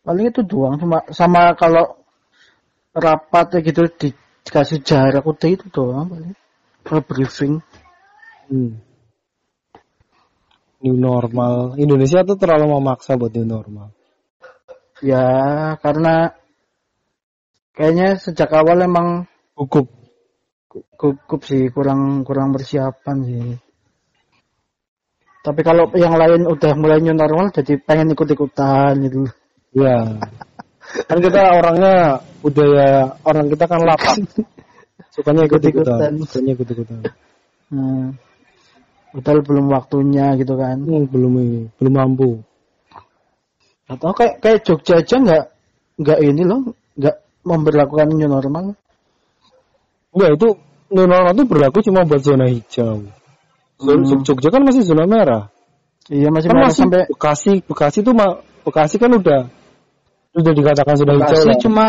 Paling 0.03 0.27
itu 0.35 0.43
doang 0.43 0.75
cuma 0.83 1.07
sama 1.15 1.55
kalau 1.55 2.03
rapat 2.91 3.59
ya 3.59 3.61
gitu 3.63 3.87
di 3.95 4.09
dikasih 4.43 4.83
jarak 4.83 5.23
udah 5.23 5.49
itu 5.53 5.67
doang 5.71 6.11
paling. 6.11 6.35
Kalau 6.83 7.03
briefing. 7.07 7.63
Hmm. 8.51 8.83
New 10.83 10.99
normal. 10.99 11.79
Indonesia 11.79 12.27
tuh 12.27 12.35
terlalu 12.35 12.75
memaksa 12.75 13.15
buat 13.15 13.31
new 13.31 13.47
normal. 13.47 13.95
Ya 15.03 15.27
karena 15.79 16.35
kayaknya 17.75 18.19
sejak 18.19 18.51
awal 18.51 18.83
emang 18.83 19.27
Gugup. 19.55 19.91
gugup 20.97 21.45
sih 21.45 21.69
kurang 21.69 22.25
kurang 22.25 22.51
persiapan 22.57 23.17
sih. 23.23 23.47
Tapi 25.43 25.61
kalau 25.67 25.91
yang 25.99 26.15
lain 26.15 26.47
udah 26.47 26.73
mulai 26.79 27.03
new 27.03 27.15
normal 27.15 27.51
jadi 27.51 27.79
pengen 27.83 28.15
ikut-ikutan 28.15 28.99
gitu. 29.07 29.27
Ya. 29.75 30.19
kan 31.07 31.19
kita 31.23 31.43
orangnya 31.63 32.25
budaya 32.43 33.15
orang 33.23 33.47
kita 33.51 33.65
kan 33.71 33.81
lapar. 33.87 34.19
Sukanya 35.15 35.45
ikut-ikutan. 35.45 36.17
Ikut-ikutan. 36.17 36.27
Sukanya 36.27 36.51
ikut-ikutan. 36.57 37.01
Hmm. 37.69 38.17
Padahal 39.13 39.45
belum 39.45 39.67
waktunya 39.69 40.33
gitu 40.41 40.57
kan. 40.57 40.81
Hmm, 40.81 41.05
belum 41.05 41.33
ini, 41.37 41.61
belum 41.77 41.93
mampu. 41.93 42.41
Atau 43.85 44.17
kayak 44.17 44.41
kayak 44.41 44.59
Jogja 44.65 45.05
aja 45.05 45.17
nggak 45.21 45.45
nggak 46.01 46.19
ini 46.25 46.43
loh, 46.49 46.73
nggak 46.97 47.17
memperlakukan 47.45 48.09
new 48.09 48.25
normal. 48.25 48.73
Enggak, 50.17 50.31
itu 50.41 50.49
new 50.89 51.05
normal 51.05 51.33
itu 51.37 51.45
berlaku 51.45 51.79
cuma 51.85 52.09
buat 52.09 52.25
zona 52.25 52.49
hijau. 52.49 53.05
Hmm. 53.77 54.25
Jogja 54.25 54.49
kan 54.49 54.65
masih 54.65 54.81
zona 54.81 55.05
merah. 55.05 55.53
Iya 56.09 56.33
masih 56.33 56.49
Kan 56.49 56.57
merah 56.57 56.69
masih 56.73 56.83
sampai 56.89 57.03
Bekasi, 57.13 57.53
Bekasi 57.69 57.99
tuh 58.01 58.17
ma- 58.17 58.41
Bekasi 58.65 58.97
kan 58.97 59.13
udah 59.13 59.53
udah 60.33 60.53
dikatakan 60.57 60.95
zona 60.97 61.13
hijau. 61.21 61.29
Bekasi 61.29 61.49
lah. 61.53 61.61
cuma 61.61 61.87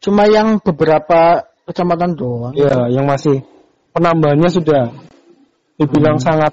cuma 0.00 0.22
yang 0.24 0.56
beberapa 0.64 1.44
kecamatan 1.68 2.16
doang. 2.16 2.56
Iya, 2.56 2.88
yang 2.88 3.04
masih 3.04 3.44
penambahannya 3.92 4.48
sudah 4.48 4.88
dibilang 5.78 6.18
Hmm. 6.18 6.26
sangat 6.26 6.52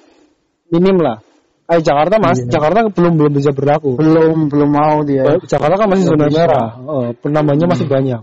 minim 0.70 1.02
lah. 1.02 1.20
Eh 1.66 1.82
Jakarta 1.82 2.22
mas, 2.22 2.38
Iya. 2.46 2.62
Jakarta 2.62 2.86
belum 2.94 3.14
belum 3.18 3.34
bisa 3.34 3.50
berlaku. 3.50 3.98
Belum 3.98 4.54
belum 4.54 4.70
mau 4.70 5.02
dia. 5.02 5.42
Jakarta 5.50 5.82
kan 5.82 5.88
masih 5.90 6.06
zona 6.06 6.30
merah, 6.30 6.78
Eh, 6.78 7.10
penambahannya 7.26 7.66
masih 7.66 7.90
banyak. 7.90 8.22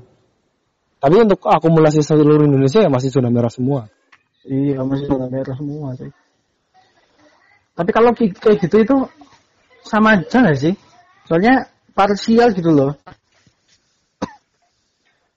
Tapi 1.02 1.14
untuk 1.18 1.42
akumulasi 1.42 2.06
seluruh 2.06 2.46
Indonesia 2.46 2.78
ya 2.78 2.86
masih 2.86 3.10
zona 3.10 3.34
merah 3.34 3.50
semua. 3.50 3.90
Iya 4.46 4.86
masih 4.86 5.10
zona 5.10 5.26
merah 5.26 5.54
semua 5.58 5.98
sih. 5.98 6.10
Tapi 7.74 7.90
kalau 7.90 8.14
kayak 8.14 8.62
gitu 8.62 8.76
itu 8.78 8.96
sama 9.82 10.22
aja 10.22 10.38
nggak 10.38 10.58
sih? 10.62 10.74
Soalnya 11.26 11.66
parsial 11.98 12.54
gitu 12.54 12.70
loh. 12.70 12.94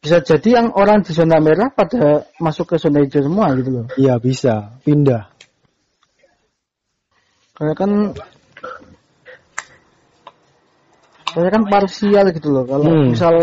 Bisa 0.06 0.22
jadi 0.22 0.62
yang 0.62 0.68
orang 0.78 1.02
di 1.02 1.18
zona 1.18 1.42
merah 1.42 1.74
pada 1.74 2.30
masuk 2.38 2.70
ke 2.70 2.76
zona 2.78 3.02
hijau 3.02 3.26
semua 3.26 3.50
gitu 3.58 3.70
loh. 3.74 3.86
Iya 3.98 4.22
bisa 4.22 4.78
pindah. 4.86 5.34
Karena 7.56 7.74
kan 7.74 7.92
Soalnya 11.36 11.52
kan 11.52 11.64
parsial 11.68 12.32
gitu 12.32 12.48
loh. 12.48 12.64
Kalau 12.64 12.88
Hmm. 12.88 13.12
misal 13.12 13.36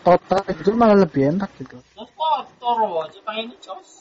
total 0.00 0.40
gitu 0.56 0.72
malah 0.72 0.96
lebih 0.96 1.36
enak 1.36 1.52
gitu. 1.60 1.76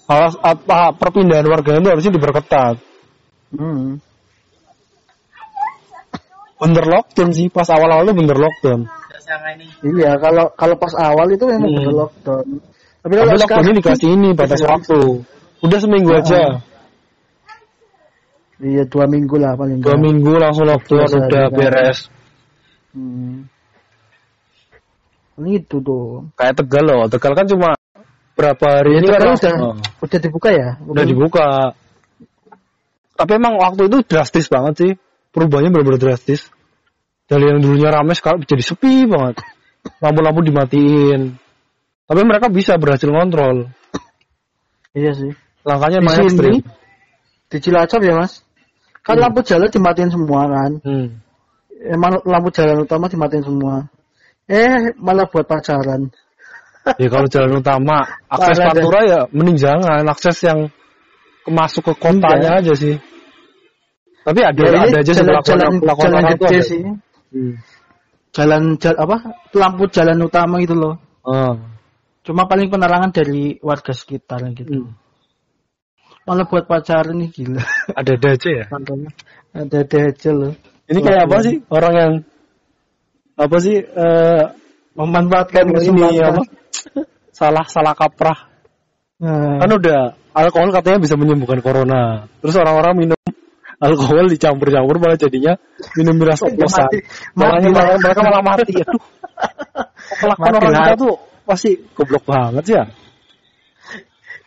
Kalau 0.08 0.30
apa 0.40 0.96
perpindahan 0.96 1.44
warga 1.44 1.76
itu 1.76 1.90
harusnya 1.92 2.14
diperketat. 2.16 2.76
Hmm. 3.52 4.00
Bener 6.56 6.86
lockdown 6.88 7.30
sih, 7.36 7.52
pas 7.52 7.68
awal-awal 7.68 8.08
tuh 8.08 8.16
bener 8.16 8.40
lockdown. 8.40 8.88
Iya, 9.84 10.16
kalau 10.24 10.46
kalau 10.56 10.76
pas 10.80 10.94
awal 10.96 11.28
itu 11.36 11.44
memang 11.44 11.68
Hmm. 11.68 11.78
bener 11.84 11.96
lockdown. 12.08 12.46
Tapi 13.04 13.14
kalau 13.20 13.32
lockdownnya 13.36 13.44
sekarang 13.52 13.76
dikasih 13.84 14.10
ini 14.16 14.30
batas 14.32 14.64
waktu. 14.64 15.00
Udah 15.60 15.80
seminggu 15.84 16.16
Ah. 16.16 16.20
aja. 16.24 16.44
Iya 18.56 18.84
dua 18.88 19.06
minggu 19.12 19.36
lah 19.36 19.60
paling. 19.60 19.84
Dua 19.84 19.98
minggu 20.00 20.32
langsung 20.40 20.64
lockdown 20.64 21.04
Biasa 21.04 21.18
udah 21.28 21.44
aja. 21.48 21.56
beres. 21.56 22.00
Hmm. 22.96 23.52
Ini 25.36 25.60
itu 25.60 25.84
dong. 25.84 26.32
Kayak 26.40 26.64
Tegal 26.64 26.84
loh. 26.88 27.04
Tegal 27.12 27.34
kan 27.36 27.46
cuma 27.52 27.70
berapa 28.40 28.66
hari 28.80 29.00
ini 29.00 29.08
Ini 29.08 29.12
kan 29.12 29.20
kan 29.20 29.36
udah 29.36 29.54
Oh. 29.60 29.76
udah 30.08 30.20
dibuka 30.24 30.50
ya? 30.56 30.70
udah 30.80 31.04
dibuka. 31.04 31.48
Tapi 33.16 33.32
emang 33.36 33.60
waktu 33.60 33.92
itu 33.92 33.98
drastis 34.08 34.48
banget 34.48 34.74
sih. 34.80 34.92
Perubahannya 35.36 35.76
benar-benar 35.76 36.00
drastis. 36.00 36.48
Dari 37.28 37.44
yang 37.44 37.60
dulunya 37.60 37.92
ramai 37.92 38.16
sekarang 38.16 38.48
jadi 38.48 38.64
sepi 38.64 39.04
banget. 39.12 39.44
Lampu-lampu 40.00 40.40
dimatiin. 40.48 41.36
Tapi 42.06 42.22
mereka 42.24 42.48
bisa 42.48 42.80
berhasil 42.80 43.12
ngontrol. 43.12 43.68
Iya 44.96 45.12
sih. 45.12 45.32
Langkahnya 45.68 46.00
emang 46.00 46.16
sini 46.16 46.28
ekstrim. 46.32 46.56
di 47.52 47.58
Cilacap 47.60 48.00
ya 48.00 48.14
mas. 48.16 48.45
Kan 49.06 49.22
Hmm. 49.22 49.24
lampu 49.30 49.40
jalan 49.46 49.70
dimatiin 49.70 50.10
semua 50.10 50.42
kan. 50.50 50.72
Hmm. 50.82 51.08
Emang 51.86 52.18
lampu 52.26 52.50
jalan 52.50 52.82
utama 52.82 53.06
dimatiin 53.06 53.46
semua. 53.46 53.86
Eh 54.50 54.98
malah 54.98 55.30
buat 55.30 55.46
pacaran. 55.46 56.10
Ya 57.02 57.10
kalau 57.10 57.26
jalan 57.26 57.66
utama 57.66 58.06
akses 58.30 58.62
Parah. 58.62 58.78
Pantura 58.78 59.00
ya 59.10 59.20
mending 59.34 59.58
jangan 59.58 60.06
akses 60.06 60.38
yang 60.46 60.70
masuk 61.50 61.82
ke 61.82 61.94
kotanya 61.98 62.62
aja 62.62 62.74
sih. 62.78 63.02
Tapi 64.22 64.42
ada 64.42 64.62
Ya, 64.62 64.86
ada 64.90 64.98
aja 65.02 65.12
sih 65.14 65.22
jalan, 65.22 65.42
jalan, 65.42 65.74
jalan 65.82 66.22
itu 66.30 66.46
gede 66.46 66.60
sih. 66.62 66.82
Hmm. 67.34 67.54
Jalan, 68.34 68.64
jalan 68.78 68.98
apa? 69.02 69.18
Lampu 69.54 69.84
jalan 69.90 70.18
utama 70.22 70.62
gitu 70.62 70.78
loh. 70.78 70.98
Ah. 71.26 71.58
Cuma 72.26 72.46
paling 72.46 72.70
penerangan 72.70 73.10
dari 73.14 73.58
warga 73.62 73.94
sekitar 73.94 74.46
gitu. 74.54 74.86
Hmm. 74.86 74.94
Malah 76.26 76.46
buat 76.50 76.66
pacaran 76.66 77.22
nih 77.22 77.30
gila. 77.30 77.64
Ada-ada 78.00 78.28
aja 78.34 78.50
ya. 78.50 78.66
Contohnya 78.70 79.10
ada 79.54 79.78
ada 79.86 79.98
aja 80.10 80.30
loh. 80.34 80.54
Ini 80.86 81.00
kayak 81.02 81.22
apa 81.30 81.38
sih? 81.46 81.56
Orang 81.70 81.94
yang 81.94 82.14
apa 83.36 83.58
sih 83.62 83.78
eh 83.78 84.44
Memanfaatkan 84.96 85.76
ini 85.76 86.24
apa? 86.24 86.40
Salah 87.36 87.68
salah 87.68 87.92
kaprah. 87.92 88.48
Nah, 89.20 89.60
kan 89.60 89.70
udah 89.76 90.16
alkohol 90.32 90.72
katanya 90.72 91.04
bisa 91.04 91.20
menyembuhkan 91.20 91.60
corona. 91.60 92.32
Terus 92.40 92.56
orang-orang 92.56 92.96
minum 92.96 93.20
alkohol 93.80 94.32
dicampur-campur 94.32 94.96
malah 95.04 95.20
jadinya 95.20 95.60
minum 96.00 96.16
miras 96.16 96.40
oplosan 96.40 96.88
makanya 97.36 97.70
malah 97.76 97.96
mereka 98.00 98.22
malah 98.24 98.44
mati 98.44 98.74
aduh. 98.80 99.04
Kelakuan 100.24 100.48
Mati. 100.48 100.64
orang 100.64 100.74
kita 100.80 100.96
tuh 100.96 101.14
pasti 101.44 101.72
goblok 101.92 102.24
banget 102.24 102.64
sih 102.64 102.76
ya 102.80 102.86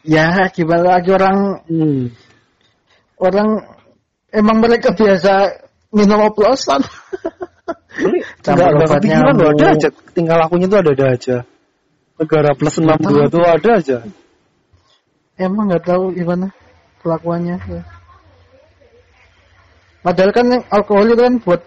ya 0.04 0.46
gimana 0.50 0.98
lagi 0.98 1.10
orang 1.14 1.38
hmm. 1.66 2.02
orang 3.18 3.48
emang 4.30 4.58
mereka 4.62 4.94
biasa 4.94 5.64
minum 5.94 6.28
oplosan. 6.28 6.82
Nggak 8.46 8.68
obat 8.78 8.88
kepikiran 9.02 9.34
loh 9.34 9.50
ada 9.52 9.66
aja 9.74 9.88
tinggal 10.14 10.38
lakunya 10.38 10.70
tuh 10.70 10.78
ada 10.80 10.90
ada 10.94 11.06
aja 11.18 11.36
negara 12.16 12.50
plus 12.54 12.78
62 12.78 13.28
tuh 13.34 13.42
ada 13.42 13.70
aja 13.74 13.98
emang 15.38 15.70
nggak 15.70 15.84
tahu 15.86 16.14
gimana 16.14 16.50
kelakuannya. 17.02 17.56
Padahal 20.02 20.30
kan 20.34 20.46
alkohol 20.70 21.06
itu 21.10 21.22
kan 21.22 21.34
buat 21.42 21.60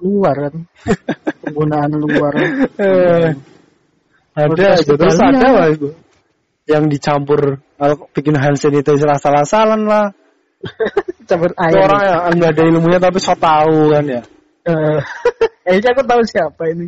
luar 0.00 0.36
kan. 0.48 0.54
Penggunaan 1.44 1.92
luar. 1.96 2.32
Eh, 2.80 3.28
ada 4.32 4.64
aja 4.76 4.92
terus 4.96 5.20
ada 5.20 5.48
lah 5.52 5.68
itu 5.68 5.92
yang 6.64 6.86
dicampur 6.86 7.58
bikin 8.14 8.38
hand 8.38 8.54
sanitizer 8.56 9.10
asal-asalan 9.10 9.82
lah 9.84 10.06
Campur 11.28 11.50
air. 11.58 11.74
orang 11.74 12.00
yang 12.06 12.20
nggak 12.38 12.50
ada 12.54 12.62
ilmunya 12.70 12.98
tapi 12.98 13.18
so 13.18 13.34
tahu 13.34 13.90
kan 13.90 14.04
ya 14.06 14.22
Eh, 14.62 15.78
aku 15.90 16.02
tahu 16.06 16.22
siapa 16.22 16.70
ini. 16.70 16.86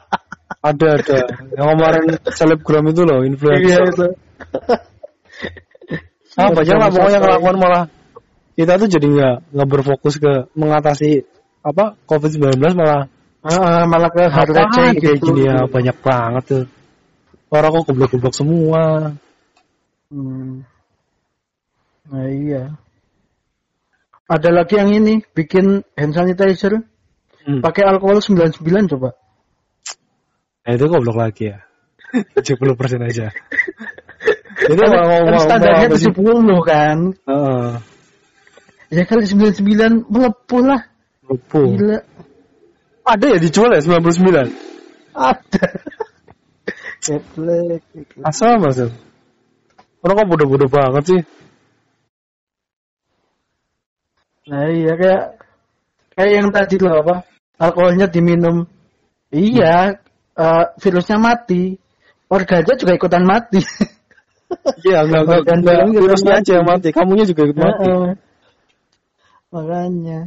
ada 0.70 0.86
ada 0.94 1.18
yang 1.58 1.74
kemarin 1.74 2.04
selebgram 2.30 2.86
itu 2.86 3.02
loh 3.02 3.18
Iya 3.18 3.28
influencer 3.34 3.82
itu. 3.90 4.06
ah 6.38 6.48
banyak 6.52 6.76
lah 6.78 6.88
pokoknya 6.88 7.18
ngelakuan 7.18 7.56
malah 7.58 7.84
kita 8.54 8.78
tuh 8.78 8.86
jadi 8.86 9.06
nggak 9.08 9.36
nggak 9.50 9.68
berfokus 9.68 10.14
ke 10.16 10.46
mengatasi 10.54 11.24
apa 11.60 11.96
covid 12.06 12.30
19 12.30 12.60
malah 12.78 13.10
Ah, 13.40 13.88
malah 13.88 14.12
ke 14.12 14.28
hard 14.28 14.52
receh 14.52 15.00
kayak 15.00 15.16
gitu. 15.16 15.32
gini 15.32 15.48
ya 15.48 15.64
banyak 15.64 15.96
banget 16.04 16.44
tuh 16.44 16.64
orang 17.50 17.70
kok 17.82 17.84
goblok-goblok 17.90 18.34
semua 18.34 19.14
Hmm. 20.10 20.66
Nah 22.10 22.26
iya. 22.26 22.74
Ada 24.26 24.50
lagi 24.50 24.74
yang 24.74 24.90
ini 24.90 25.22
bikin 25.34 25.86
hand 25.94 26.14
sanitizer 26.14 26.82
Hmm. 27.40 27.64
pakai 27.64 27.88
alkohol 27.88 28.20
99 28.20 28.90
coba. 28.90 29.16
Nah 30.66 30.70
itu 30.76 30.84
goblok 30.90 31.16
lagi 31.16 31.54
ya. 31.54 31.62
70 32.36 32.74
persen 32.76 33.00
aja. 33.00 33.30
itu 34.68 34.76
Kan, 34.76 34.90
mau 34.92 35.06
mau 35.08 35.22
kan 35.24 35.32
mau 35.32 35.40
standarnya 35.40 35.88
sih? 35.96 36.12
70 36.12 36.60
kan. 36.66 36.98
Heeh. 37.16 37.70
Ya 38.90 39.02
kali 39.06 39.24
99 39.24 40.10
melepuh 40.10 40.62
lah. 40.66 40.82
Lupa. 41.24 41.62
Gila. 41.62 41.98
Ada 43.06 43.24
ya 43.30 43.38
dijual 43.38 43.70
ya 43.72 43.80
99? 43.80 44.50
Ada. 45.14 45.64
Geblek. 47.00 47.84
Asal 48.22 48.60
mas. 48.60 48.78
Orang 50.00 50.16
kok 50.16 50.28
bodoh-bodoh 50.28 50.68
banget 50.68 51.04
sih. 51.08 51.20
Nah 54.48 54.66
iya 54.72 54.92
kayak 54.96 55.24
kayak 56.16 56.32
yang 56.32 56.48
tadi 56.50 56.76
loh 56.80 57.04
apa 57.04 57.28
alkoholnya 57.60 58.08
diminum. 58.08 58.64
Iya 59.32 60.00
eh, 60.36 60.64
virusnya 60.80 61.16
mati. 61.20 61.76
Aja 62.30 62.78
juga 62.78 62.94
ikutan 62.94 63.26
mati. 63.26 63.60
Iya, 64.82 65.06
enggak 65.06 65.46
enggak 65.46 65.56
enggak 65.62 65.74
juga 65.86 66.00
virusnya 66.02 66.32
mati. 66.34 66.40
aja 66.42 66.52
yang 66.58 66.66
mati, 66.66 66.88
kamunya 66.90 67.22
juga 67.22 67.40
ikut 67.46 67.58
mati. 67.58 67.86
Heeh. 67.86 68.10
Makanya. 69.54 70.20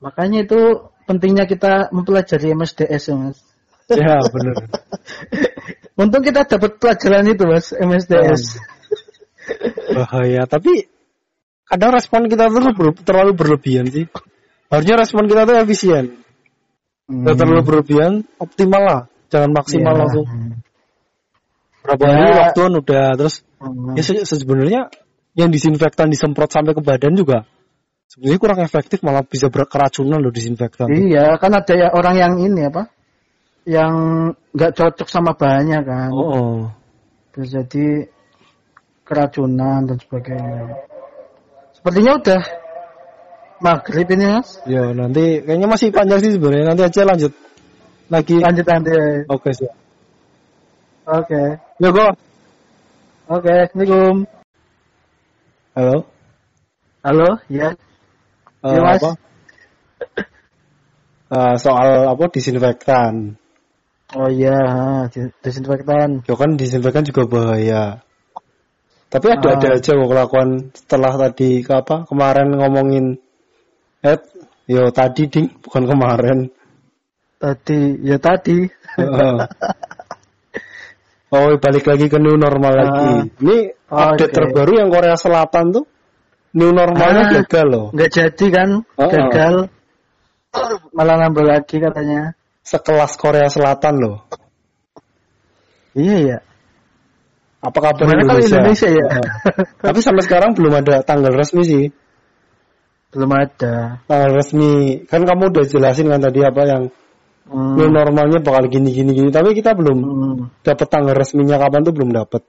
Makanya 0.00 0.38
itu 0.48 0.60
pentingnya 1.04 1.44
kita 1.44 1.92
mempelajari 1.92 2.56
MSDS 2.56 3.02
ya 3.12 3.16
mas. 3.16 3.38
Ya, 3.94 4.18
benar. 4.18 4.56
Untung 5.94 6.22
kita 6.26 6.42
dapat 6.42 6.76
pelajaran 6.82 7.24
itu 7.30 7.44
mas 7.46 7.70
MSDS. 7.70 8.58
Bahaya, 9.94 10.42
tapi 10.50 10.90
kadang 11.64 11.94
respon 11.94 12.26
kita 12.26 12.50
tuh 12.50 12.74
ber- 12.74 12.98
terlalu 13.06 13.32
berlebihan 13.38 13.86
sih. 13.86 14.10
Harusnya 14.66 14.98
respon 14.98 15.30
kita 15.30 15.46
tuh 15.46 15.56
efisien. 15.62 16.04
Hmm. 17.06 17.22
terlalu 17.22 17.62
berlebihan, 17.62 18.26
optimal 18.42 18.82
lah. 18.82 19.00
Jangan 19.30 19.54
maksimal 19.54 19.94
Iya. 19.94 20.00
langsung. 20.02 20.26
Berapa 21.86 22.02
Ya. 22.02 22.10
hari 22.18 22.30
waktuan 22.34 22.72
udah 22.74 23.06
terus 23.14 23.46
Hmm. 23.62 23.94
ya 23.94 24.02
se- 24.02 24.26
sebenarnya 24.26 24.90
yang 25.38 25.54
disinfektan 25.54 26.10
disemprot 26.10 26.50
sampai 26.50 26.74
ke 26.74 26.82
badan 26.82 27.14
juga 27.14 27.46
sebenarnya 28.10 28.40
kurang 28.42 28.60
efektif 28.66 29.06
malah 29.06 29.22
bisa 29.22 29.46
berkeracunan 29.54 30.18
loh 30.18 30.34
disinfektan. 30.34 30.90
Iya, 30.90 31.38
kan 31.38 31.54
ada 31.54 31.74
ya 31.78 31.88
orang 31.94 32.14
yang 32.18 32.32
ini 32.42 32.66
apa? 32.66 32.90
Yang 33.66 33.94
nggak 34.54 34.72
cocok 34.78 35.08
sama 35.10 35.34
bahannya 35.34 35.82
kan. 35.82 36.08
Oh, 36.14 36.30
oh. 36.30 36.56
Bisa 37.34 37.60
jadi 37.66 38.06
keracunan 39.02 39.90
dan 39.90 39.98
sebagainya. 39.98 40.86
Sepertinya 41.74 42.18
udah 42.22 42.42
maghrib 43.58 44.06
ini 44.14 44.38
mas. 44.38 44.62
Ya 44.70 44.94
nanti 44.94 45.42
kayaknya 45.42 45.66
masih 45.66 45.90
panjang 45.90 46.22
sih 46.22 46.38
sebenarnya. 46.38 46.72
Nanti 46.72 46.82
aja 46.86 47.02
lanjut 47.02 47.32
lagi. 48.06 48.36
Lanjut 48.38 48.66
nanti. 48.66 48.94
Oke 49.26 49.50
sih. 49.50 49.70
Oke. 51.06 51.42
Ya 51.82 51.88
kok. 51.90 52.14
Oke. 53.26 53.54
Assalamualaikum. 53.66 54.16
Halo. 55.74 55.96
Halo. 57.02 57.28
Ya. 57.50 57.74
Eh, 58.62 58.74
Ya, 58.74 58.80
Mas. 58.82 59.02
apa? 59.02 59.10
Eh, 61.26 61.54
soal 61.58 62.06
apa 62.06 62.24
disinfektan. 62.30 63.34
Oh 64.14 64.30
iya. 64.30 64.54
ha, 64.54 65.10
dis- 65.10 65.34
Desinfektan. 65.42 66.22
Ya 66.30 66.34
kan 66.38 66.54
disinfektan 66.54 67.02
juga 67.02 67.26
bahaya. 67.26 68.06
Tapi 69.10 69.26
ada-ada 69.34 69.74
Ah. 69.74 69.76
aja 69.78 69.90
kok 69.94 70.10
kelakuan 70.10 70.48
setelah 70.74 71.12
tadi 71.14 71.62
ke 71.62 71.72
apa 71.72 72.06
kemarin 72.06 72.54
ngomongin 72.58 73.18
eh 74.02 74.18
yo 74.66 74.90
tadi 74.90 75.26
ding 75.26 75.46
bukan 75.62 75.86
kemarin. 75.86 76.38
Tadi. 77.38 78.02
Ya 78.02 78.18
tadi. 78.18 78.66
Heeh. 78.98 79.34
oh 81.34 81.54
balik 81.58 81.84
lagi 81.86 82.06
ke 82.06 82.18
new 82.18 82.34
normal 82.38 82.72
Ah. 82.74 82.78
lagi. 82.82 83.10
Ini 83.42 83.56
Oh, 83.86 83.98
update 84.10 84.34
oke. 84.34 84.38
terbaru 84.42 84.72
yang 84.82 84.90
Korea 84.90 85.14
Selatan 85.14 85.70
tuh 85.70 85.84
new 86.54 86.74
normalnya 86.74 87.22
Ah. 87.26 87.32
gagal 87.42 87.66
loh. 87.70 87.86
Nggak 87.94 88.10
jadi 88.10 88.46
kan. 88.50 88.68
Oh. 88.98 89.06
Gagal. 89.10 89.54
Malah 90.90 91.16
nambah 91.22 91.44
lagi 91.46 91.76
katanya. 91.78 92.34
Sekelas 92.66 93.14
Korea 93.14 93.46
Selatan 93.46 93.94
loh. 94.02 94.26
Iya 95.94 96.16
ya. 96.18 96.38
Apa 97.62 97.78
kabar 97.78 98.10
Indonesia? 98.10 98.58
Indonesia 98.58 98.88
ya? 98.90 99.06
Heeh. 99.06 99.28
Tapi 99.86 99.98
sampai 100.02 100.22
sekarang 100.26 100.58
belum 100.58 100.74
ada 100.82 101.06
tanggal 101.06 101.30
resmi 101.30 101.62
sih. 101.62 101.86
Belum 103.14 103.30
ada. 103.30 104.02
Tanggal 104.10 104.30
resmi 104.34 105.02
kan 105.06 105.22
kamu 105.22 105.54
udah 105.54 105.64
jelasin 105.64 106.10
kan 106.10 106.18
tadi 106.18 106.42
apa 106.42 106.62
yang 106.66 106.84
Hmm. 107.46 107.78
new 107.78 107.86
normalnya 107.86 108.42
bakal 108.42 108.66
gini 108.66 108.90
gini 108.90 109.14
gini. 109.14 109.30
Tapi 109.30 109.54
kita 109.54 109.78
belum 109.78 109.98
Hmm. 110.02 110.36
dapat 110.66 110.86
tanggal 110.90 111.14
resminya 111.14 111.62
kapan 111.62 111.86
tuh 111.86 111.94
belum 111.94 112.10
dapat. 112.10 112.42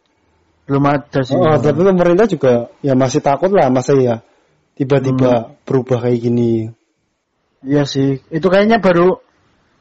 Belum 0.66 0.82
ada 0.90 1.22
sih. 1.22 1.38
Oh, 1.38 1.54
tapi 1.62 1.86
pemerintah 1.86 2.26
juga 2.26 2.74
ya 2.82 2.98
masih 2.98 3.22
takut 3.22 3.54
lah 3.54 3.70
masa 3.70 3.94
ya 3.94 4.26
tiba-tiba 4.74 5.54
berubah 5.70 6.02
kayak 6.02 6.18
gini. 6.18 6.74
Iya 7.62 7.86
sih. 7.86 8.26
Itu 8.34 8.50
kayaknya 8.50 8.82
baru 8.82 9.22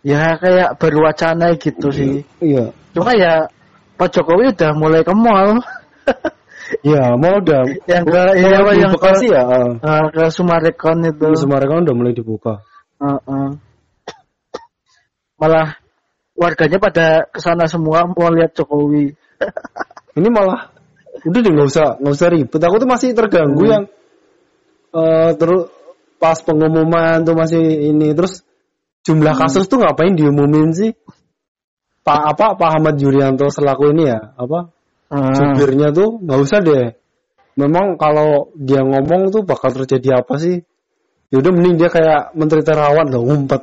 ya 0.06 0.38
kayak 0.38 0.78
baru 0.78 0.98
wacana 1.10 1.58
gitu 1.58 1.90
sih. 1.90 2.22
Iya. 2.38 2.70
Cuma 2.94 3.10
ya 3.18 3.50
Pak 3.98 4.14
Jokowi 4.14 4.54
udah 4.54 4.70
mulai 4.78 5.02
ke 5.02 5.10
mall. 5.10 5.58
Iya, 6.82 7.14
mau 7.14 7.38
udah 7.38 7.62
yang 7.86 8.02
ke 8.02 8.22
iya, 8.42 8.58
apa, 8.58 8.74
yang 8.74 8.90
Bekasi 8.90 9.30
ke, 9.30 9.38
ya. 9.38 9.42
eh. 9.46 9.70
eh, 9.86 10.06
ke 10.10 10.24
Sumarekon 10.34 10.98
itu. 11.06 11.26
Semarang 11.38 11.70
kan 11.70 11.80
udah 11.86 11.94
mulai 11.94 12.10
dibuka. 12.10 12.58
Heeh. 12.98 13.54
Malah 15.38 15.78
warganya 16.34 16.78
pada 16.82 17.06
ke 17.30 17.38
sana 17.38 17.70
semua 17.70 18.10
mau 18.10 18.28
lihat 18.34 18.56
Jokowi. 18.58 19.14
Ini 20.18 20.26
malah 20.26 20.74
udah 21.22 21.38
deh 21.38 21.52
nggak 21.54 21.68
usah 21.70 22.02
nggak 22.02 22.14
usah 22.18 22.28
ribet. 22.34 22.58
Aku 22.58 22.76
tuh 22.82 22.88
masih 22.90 23.14
terganggu 23.14 23.62
Hmm. 23.62 23.70
yang 23.70 23.84
eh 24.96 25.30
terus 25.38 25.70
pas 26.16 26.38
pengumuman 26.40 27.20
tuh 27.22 27.36
masih 27.36 27.62
ini 27.92 28.16
terus 28.16 28.40
jumlah 29.06 29.34
Hmm. 29.38 29.42
kasus 29.46 29.70
tuh 29.70 29.78
ngapain 29.78 30.18
diumumin 30.18 30.74
sih? 30.74 30.90
Pak 32.02 32.20
apa 32.34 32.58
Pak 32.58 32.70
Ahmad 32.78 32.98
Yuryanto 32.98 33.46
selaku 33.50 33.94
ini 33.94 34.10
ya 34.10 34.34
apa 34.34 34.70
jubirnya 35.10 35.94
tuh 35.94 36.18
nggak 36.18 36.40
usah 36.42 36.58
deh. 36.62 36.94
Memang 37.56 37.96
kalau 37.96 38.52
dia 38.58 38.82
ngomong 38.82 39.32
tuh 39.32 39.46
bakal 39.46 39.72
terjadi 39.72 40.20
apa 40.22 40.34
sih? 40.36 40.60
Yaudah 41.30 41.50
mending 41.54 41.80
dia 41.80 41.88
kayak 41.90 42.34
menteri 42.38 42.62
terawan 42.62 43.06
loh 43.10 43.22
ngumpet. 43.26 43.62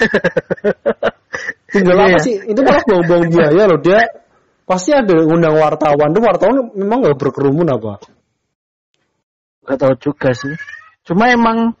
Tinggal 1.72 1.96
Iya 1.96 2.04
apa 2.10 2.18
sih? 2.18 2.34
Itu 2.50 2.60
malah 2.66 2.82
buang-buang 2.82 3.24
biaya 3.30 3.62
loh 3.70 3.78
dia. 3.78 4.00
Pasti 4.66 4.90
ada 4.90 5.14
undang 5.22 5.54
wartawan. 5.54 6.10
Tuh 6.12 6.22
wartawan 6.22 6.56
memang 6.74 6.98
nggak 7.06 7.16
berkerumun 7.16 7.68
apa? 7.70 8.02
Gak 9.66 9.78
tahu 9.78 9.94
juga 10.02 10.34
sih. 10.34 10.54
Cuma 11.06 11.30
emang 11.30 11.78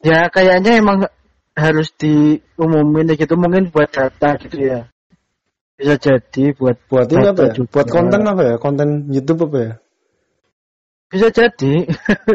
ya 0.00 0.30
kayaknya 0.30 0.78
emang 0.78 1.10
harus 1.56 1.90
diumumin 1.98 3.10
gitu 3.14 3.34
mungkin 3.34 3.68
buat 3.70 3.90
data 3.90 4.38
gitu 4.40 4.56
ya. 4.58 4.80
Bisa 5.76 5.96
jadi 5.96 6.52
buat 6.54 6.76
Buat 6.86 7.08
ini 7.10 7.26
apa 7.32 7.42
ya? 7.48 7.52
juga. 7.56 7.70
Buat 7.80 7.88
konten 7.88 8.20
apa 8.22 8.42
ya? 8.44 8.54
Konten 8.60 8.88
YouTube 9.08 9.48
apa 9.48 9.58
ya? 9.58 9.72
Bisa 11.10 11.28
jadi. 11.32 11.74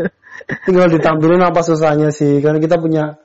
Tinggal 0.67 0.87
ditampilin 0.91 1.39
apa 1.39 1.61
susahnya 1.61 2.09
sih? 2.11 2.41
Karena 2.43 2.59
kita 2.59 2.75
punya 2.75 3.15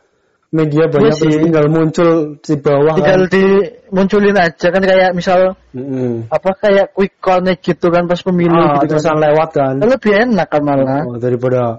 media 0.50 0.90
banyak 0.90 1.10
Iya 1.10 1.14
sih. 1.14 1.24
terus 1.30 1.42
tinggal 1.46 1.66
muncul 1.70 2.10
di 2.42 2.54
bawah 2.58 2.94
Tinggal 2.98 3.22
kan. 3.26 3.30
dimunculin 3.32 4.34
aja 4.36 4.66
kan 4.74 4.82
kayak 4.82 5.10
misal 5.14 5.54
Mm-mm. 5.70 6.26
apa 6.26 6.50
kayak 6.58 6.90
quick 6.90 7.22
connect 7.22 7.62
gitu 7.62 7.86
kan 7.86 8.10
pas 8.10 8.18
pemilu 8.18 8.58
Ah, 8.58 8.82
gitu 8.82 8.98
kan. 8.98 9.14
lewat 9.18 9.50
kan. 9.54 9.74
Lebih 9.78 10.12
enak 10.26 10.46
kan 10.50 10.62
malah. 10.66 11.06
Oh, 11.06 11.18
daripada 11.22 11.78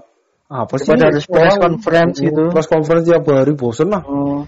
apa 0.52 0.74
sih? 0.76 0.92
Daripada 0.92 1.08
harus 1.16 1.24
press 1.24 1.56
conference 1.56 2.16
gitu. 2.20 2.42
Press 2.52 2.68
conference 2.68 3.04
tiap 3.08 3.24
hari 3.24 3.52
bosen 3.56 3.88
lah. 3.88 4.02
Oh. 4.04 4.44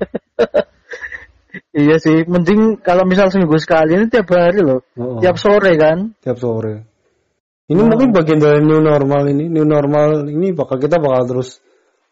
iya 1.74 1.98
sih, 1.98 2.22
mending 2.24 2.78
kalau 2.78 3.02
misal 3.02 3.26
seminggu 3.28 3.58
sekali 3.58 3.98
ini 3.98 4.06
tiap 4.06 4.30
hari 4.30 4.62
loh. 4.62 4.86
Oh, 4.94 5.18
Tiap 5.18 5.36
sore 5.36 5.74
kan. 5.74 6.14
tiap 6.22 6.38
sore. 6.38 6.86
Ini 7.70 7.78
Oh. 7.82 7.86
mungkin 7.86 8.10
bagian 8.10 8.38
dari 8.42 8.62
new 8.62 8.82
normal 8.82 9.30
ini. 9.30 9.46
New 9.46 9.66
normal 9.66 10.26
ini 10.26 10.50
bakal 10.54 10.78
kita 10.78 10.98
bakal 10.98 11.26
terus 11.26 11.58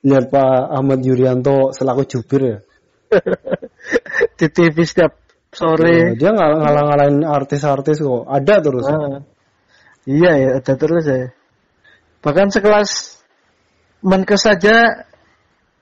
lihat 0.06 0.30
Pak 0.30 0.70
Ahmad 0.70 1.02
Yuryanto 1.02 1.74
selaku 1.74 2.06
jubir 2.06 2.42
ya. 2.42 2.58
Di 4.38 4.46
TV 4.50 4.86
setiap 4.86 5.18
sore. 5.50 6.14
Nah, 6.14 6.14
dia 6.14 6.30
ngal- 6.30 6.58
ngalah-ngalahin 6.62 7.26
artis-artis 7.26 7.98
kok. 7.98 8.22
Ada 8.30 8.54
terus. 8.62 8.86
Ah. 8.86 9.22
Iya 10.06 10.32
ya, 10.38 10.48
ada 10.62 10.72
terus 10.78 11.04
ya. 11.04 11.34
Bahkan 12.22 12.54
sekelas 12.54 13.17
Menkes 14.04 14.42
saja 14.46 15.04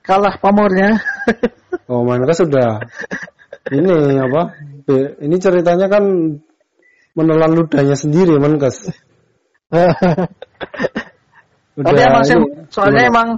kalah 0.02 0.37
pamornya. 0.40 0.96
Oh, 1.87 2.02
mereka 2.02 2.35
sudah 2.35 2.83
ini 3.70 4.18
apa? 4.18 4.59
Ini 5.22 5.37
ceritanya 5.38 5.87
kan 5.87 6.02
menelan 7.14 7.52
ludahnya 7.55 7.94
sendiri 7.94 8.42
Menkes. 8.42 8.90
Udah, 11.76 11.92
Tapi 11.92 12.00
emang 12.02 12.24
sih, 12.24 12.37
soalnya 12.72 13.07
gimana? 13.07 13.12
emang 13.12 13.29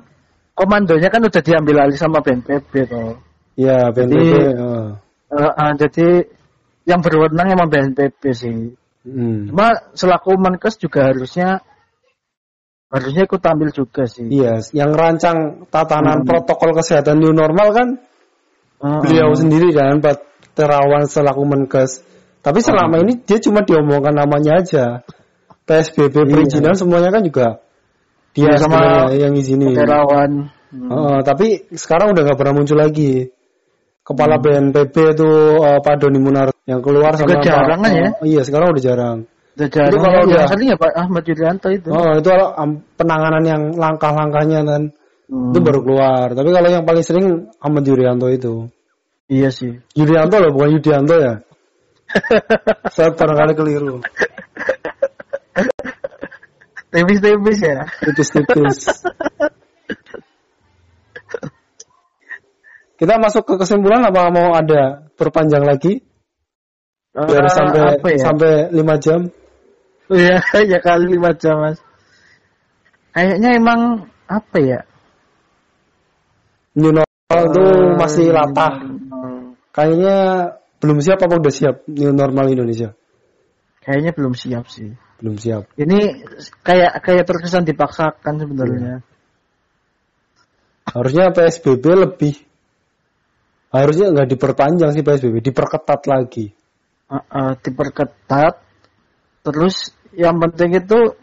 komandonya 0.54 1.08
kan 1.10 1.26
udah 1.26 1.42
diambil 1.42 1.76
alih 1.82 1.98
sama 1.98 2.22
BNPB 2.22 2.72
toh. 2.86 3.18
ya 3.58 3.90
BNPB. 3.90 4.14
Jadi-. 4.14 4.94
Eh, 5.28 5.52
ah, 5.58 5.72
jadi 5.74 6.22
yang 6.86 7.02
berwenang 7.02 7.50
emang 7.50 7.66
BNPB 7.66 8.22
sih. 8.30 8.78
Hmm. 9.02 9.50
Cuma 9.50 9.74
selaku 9.98 10.38
Menkes 10.38 10.78
juga 10.78 11.10
harusnya 11.10 11.66
harusnya 12.88 13.22
ikut 13.24 13.40
tampil 13.40 13.68
juga 13.70 14.04
sih. 14.04 14.24
Iya, 14.24 14.64
yang 14.72 14.92
rancang 14.92 15.68
tatanan 15.68 16.24
Hmm. 16.24 16.26
protokol 16.26 16.72
kesehatan 16.74 17.20
new 17.20 17.32
normal 17.32 17.72
kan 17.72 17.88
Ah, 18.78 19.02
beliau 19.02 19.34
sendiri 19.34 19.74
kan 19.74 19.98
Pak 19.98 20.22
Terawan 20.54 21.02
selaku 21.04 21.42
Menkes. 21.42 22.00
Tapi 22.38 22.62
selama 22.62 23.02
ini 23.02 23.18
dia 23.20 23.38
cuma 23.38 23.60
diomongkan 23.60 24.14
namanya 24.14 24.62
aja. 24.62 25.02
PSBB 25.66 26.24
perizinan 26.24 26.72
semuanya 26.72 27.10
kan 27.10 27.20
juga 27.20 27.60
dia 28.32 28.54
Iya, 28.54 28.56
sama 28.56 29.10
yang 29.12 29.34
izinin. 29.34 29.74
Terawan. 29.74 30.48
Hmm. 30.70 30.88
Oh, 30.88 31.18
tapi 31.20 31.66
sekarang 31.72 32.14
udah 32.14 32.22
nggak 32.24 32.38
pernah 32.38 32.54
muncul 32.54 32.78
lagi. 32.78 33.28
Kepala 34.00 34.40
BNPB 34.40 34.94
itu 35.12 35.28
eh, 35.58 35.78
Pak 35.82 35.94
Doni 36.00 36.16
Munar 36.16 36.48
yang 36.64 36.80
keluar 36.80 37.12
Hmm. 37.12 37.20
Juga 37.20 37.34
sama 37.34 37.40
Pak- 37.42 37.44
jarang 37.44 37.80
kan 37.82 37.92
ya? 37.92 38.08
Oh, 38.16 38.24
iya, 38.24 38.40
sekarang 38.40 38.66
udah 38.72 38.80
jarang. 38.82 39.18
Itu 39.58 39.98
kalau 39.98 40.22
udah- 40.22 40.46
ya 40.54 40.76
Pak 40.78 40.92
Ahmad 40.94 41.26
Yuryanto 41.26 41.68
itu. 41.74 41.90
Oh, 41.90 42.14
itu 42.14 42.30
am- 42.30 42.78
penanganan 42.94 43.42
yang 43.42 43.62
langkah-langkahnya 43.74 44.62
kan 44.62 44.82
Hmm. 45.26 45.50
itu 45.50 45.58
baru 45.58 45.80
keluar. 45.82 46.26
Tapi 46.30 46.50
kalau 46.54 46.68
yang 46.70 46.86
paling 46.86 47.02
sering 47.02 47.26
Ahmad 47.58 47.82
Yuryanto 47.82 48.30
itu. 48.30 48.70
Iya 49.26 49.50
sih. 49.50 49.76
Yuryanto 49.98 50.38
loh, 50.38 50.54
bukan 50.54 50.78
Yudianto 50.78 51.18
ya. 51.18 51.34
Saya 52.94 53.12
barangkali 53.12 53.52
keliru. 53.52 54.00
Tipis-tipis 56.88 57.58
ya. 57.60 57.84
Tipis-tipis. 58.00 58.78
Kita 62.98 63.14
masuk 63.20 63.44
ke 63.46 63.54
kesimpulan 63.62 64.02
apa 64.02 64.32
mau 64.32 64.56
ada 64.58 65.06
perpanjang 65.14 65.62
lagi 65.62 66.02
biar 67.14 67.46
Eh, 67.46 67.52
sampai 67.52 67.80
ya? 68.14 68.22
sampai 68.22 68.50
5 68.74 68.94
jam? 68.98 69.20
Iya, 70.08 70.40
ya 70.72 70.78
kali 70.80 71.04
lima 71.16 71.30
jam 71.36 71.60
mas. 71.60 71.78
Kayaknya 73.12 73.50
emang 73.56 73.80
apa 74.28 74.56
ya? 74.60 74.80
New 76.78 76.92
normal 76.94 77.40
itu 77.50 77.62
Eh, 77.64 77.92
masih 77.98 78.26
latah. 78.32 78.72
hmm, 78.80 79.58
Kayaknya 79.74 80.16
belum 80.78 80.98
siap 81.02 81.18
apa 81.20 81.34
udah 81.36 81.52
siap 81.52 81.76
new 81.90 82.14
normal 82.14 82.48
Indonesia? 82.48 82.94
Kayaknya 83.82 84.12
belum 84.14 84.34
siap 84.38 84.64
sih. 84.70 84.94
Belum 85.18 85.34
siap. 85.34 85.66
Ini 85.74 86.24
kayak 86.62 87.02
kayak 87.02 87.24
terkesan 87.26 87.66
dipaksakan 87.66 88.34
sebenarnya. 88.38 89.02
Harusnya 90.88 91.34
PSBB 91.34 91.84
lebih 91.84 92.34
harusnya 93.68 94.08
nggak 94.08 94.28
diperpanjang 94.32 94.90
sih 94.96 95.04
PSBB, 95.04 95.44
diperketat 95.44 96.00
lagi. 96.08 96.48
Uh, 97.10 97.20
uh, 97.28 97.52
diperketat. 97.60 98.54
Terus 99.44 99.92
yang 100.16 100.36
penting 100.40 100.76
itu 100.78 101.16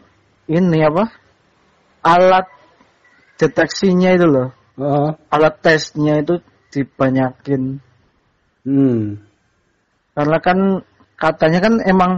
ini 0.46 0.78
apa? 0.86 1.10
Alat 2.06 2.46
deteksinya 3.40 4.14
itu 4.14 4.26
loh. 4.26 4.48
Heeh. 4.78 5.08
Alat 5.32 5.54
tesnya 5.64 6.22
itu 6.22 6.38
dibanyakin. 6.70 7.82
Hmm. 8.66 9.22
Karena 10.14 10.38
kan 10.42 10.58
katanya 11.16 11.58
kan 11.64 11.74
emang 11.82 12.12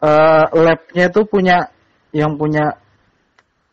eh, 0.00 0.44
labnya 0.52 1.04
itu 1.12 1.20
punya 1.28 1.68
yang 2.14 2.40
punya 2.40 2.80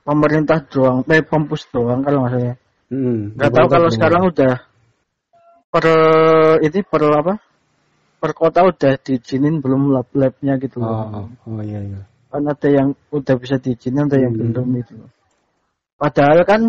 pemerintah 0.04 0.60
doang, 0.68 1.08
eh 1.08 1.24
kampus 1.24 1.72
doang 1.72 2.04
kalau 2.04 2.28
salah. 2.28 2.56
Hmm. 2.92 3.34
Nggak 3.34 3.52
tahu 3.56 3.68
kalau 3.72 3.90
sekarang 3.90 4.22
udah 4.30 4.54
per 5.72 5.86
ini 6.62 6.80
per 6.84 7.02
apa? 7.10 7.34
Per 8.24 8.32
kota 8.32 8.64
udah 8.64 8.96
diizinin 9.04 9.60
belum 9.60 9.92
lab 9.92 10.08
labnya 10.16 10.56
gitu 10.56 10.80
loh. 10.80 11.28
Oh, 11.28 11.28
oh 11.28 11.60
iya 11.60 11.84
iya. 11.84 12.08
Kan 12.32 12.48
ada 12.48 12.70
yang 12.72 12.96
udah 13.12 13.36
bisa 13.36 13.60
diizinin, 13.60 14.08
ada 14.08 14.16
yang 14.16 14.32
Hmm. 14.32 14.56
belum 14.56 14.68
itu. 14.80 14.96
Padahal 16.00 16.48
kan 16.48 16.62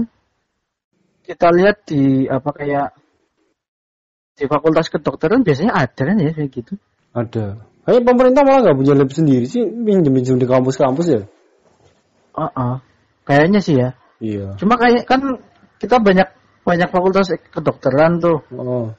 kita 1.22 1.54
lihat 1.54 1.86
di 1.86 2.26
apa 2.26 2.50
kayak 2.50 2.98
di 4.34 4.50
fakultas 4.50 4.90
kedokteran 4.90 5.46
biasanya 5.46 5.78
ada 5.78 6.02
kan 6.02 6.18
ya 6.18 6.34
kayak 6.34 6.50
gitu. 6.50 6.74
Ada. 7.14 7.62
Kayak 7.86 8.02
pemerintah 8.02 8.42
malah 8.42 8.60
nggak 8.66 8.78
punya 8.82 8.94
lab 8.98 9.10
sendiri 9.14 9.46
sih, 9.46 9.62
pinjem-pinjem 9.62 10.42
di 10.42 10.46
kampus-kampus 10.50 11.06
ya. 11.06 11.22
Ah, 12.34 12.50
ah. 12.58 12.74
kayaknya 13.22 13.62
sih 13.62 13.78
ya. 13.78 13.94
Iya. 14.18 14.58
Cuma 14.58 14.74
kayak 14.74 15.06
kan 15.06 15.22
kita 15.78 16.02
banyak 16.02 16.26
banyak 16.66 16.88
fakultas 16.90 17.30
kedokteran 17.54 18.18
tuh. 18.18 18.42
Oh, 18.58 18.90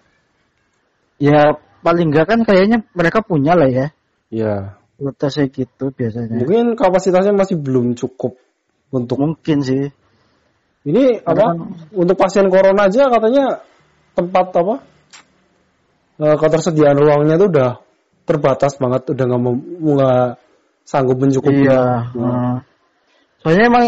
Ya 1.19 1.59
paling 1.85 2.09
enggak 2.09 2.25
kan 2.25 2.41
kayaknya 2.41 2.81
mereka 2.97 3.21
punya 3.21 3.53
lah 3.53 3.69
ya. 3.69 3.87
iya. 4.33 4.81
Kayak 4.95 5.51
gitu 5.53 5.91
biasanya. 5.93 6.41
Mungkin 6.41 6.73
kapasitasnya 6.79 7.35
masih 7.35 7.59
belum 7.61 7.93
cukup 7.93 8.39
untuk 8.89 9.21
Mungkin 9.21 9.59
sih. 9.61 9.91
ini 10.87 11.19
apa? 11.21 11.53
Karena- 11.53 11.67
Untuk 11.93 12.15
pasien 12.17 12.47
corona 12.49 12.89
aja 12.89 13.11
katanya 13.11 13.61
tempat 14.17 14.45
apa? 14.55 14.75
eh, 16.15 16.35
ketersediaan 16.39 16.95
ruangnya 16.95 17.35
tuh 17.35 17.51
udah 17.51 17.71
terbatas 18.23 18.79
banget, 18.79 19.11
udah 19.11 19.25
nggak 19.27 19.41
mau 19.43 19.53
nggak 19.99 20.25
sanggup 20.87 21.19
mencukupi. 21.19 21.67
Iya. 21.67 22.15
Hmm. 22.15 22.55
Soalnya 23.43 23.63
emang 23.67 23.85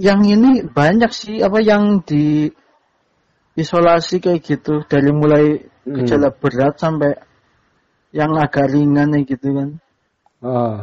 yang 0.00 0.22
ini 0.22 0.64
banyak 0.64 1.10
sih 1.12 1.42
apa 1.42 1.58
yang 1.60 2.00
di 2.06 2.48
isolasi 3.58 4.22
kayak 4.22 4.40
gitu 4.40 4.86
dari 4.86 5.10
mulai 5.10 5.60
Hmm. 5.90 5.96
gejala 6.06 6.30
berat 6.30 6.78
sampai 6.78 7.18
yang 8.14 8.30
agak 8.38 8.70
ringan 8.70 9.10
kayak 9.10 9.26
gitu 9.26 9.48
kan. 9.58 9.68
Ah, 10.40 10.78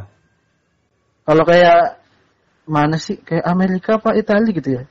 Kalau 1.23 1.43
kayak 1.43 1.99
mana 2.67 2.95
sih 2.99 3.19
kayak 3.19 3.43
Amerika 3.47 3.99
apa 3.99 4.15
Italia 4.15 4.51
gitu 4.51 4.69
ya. 4.79 4.83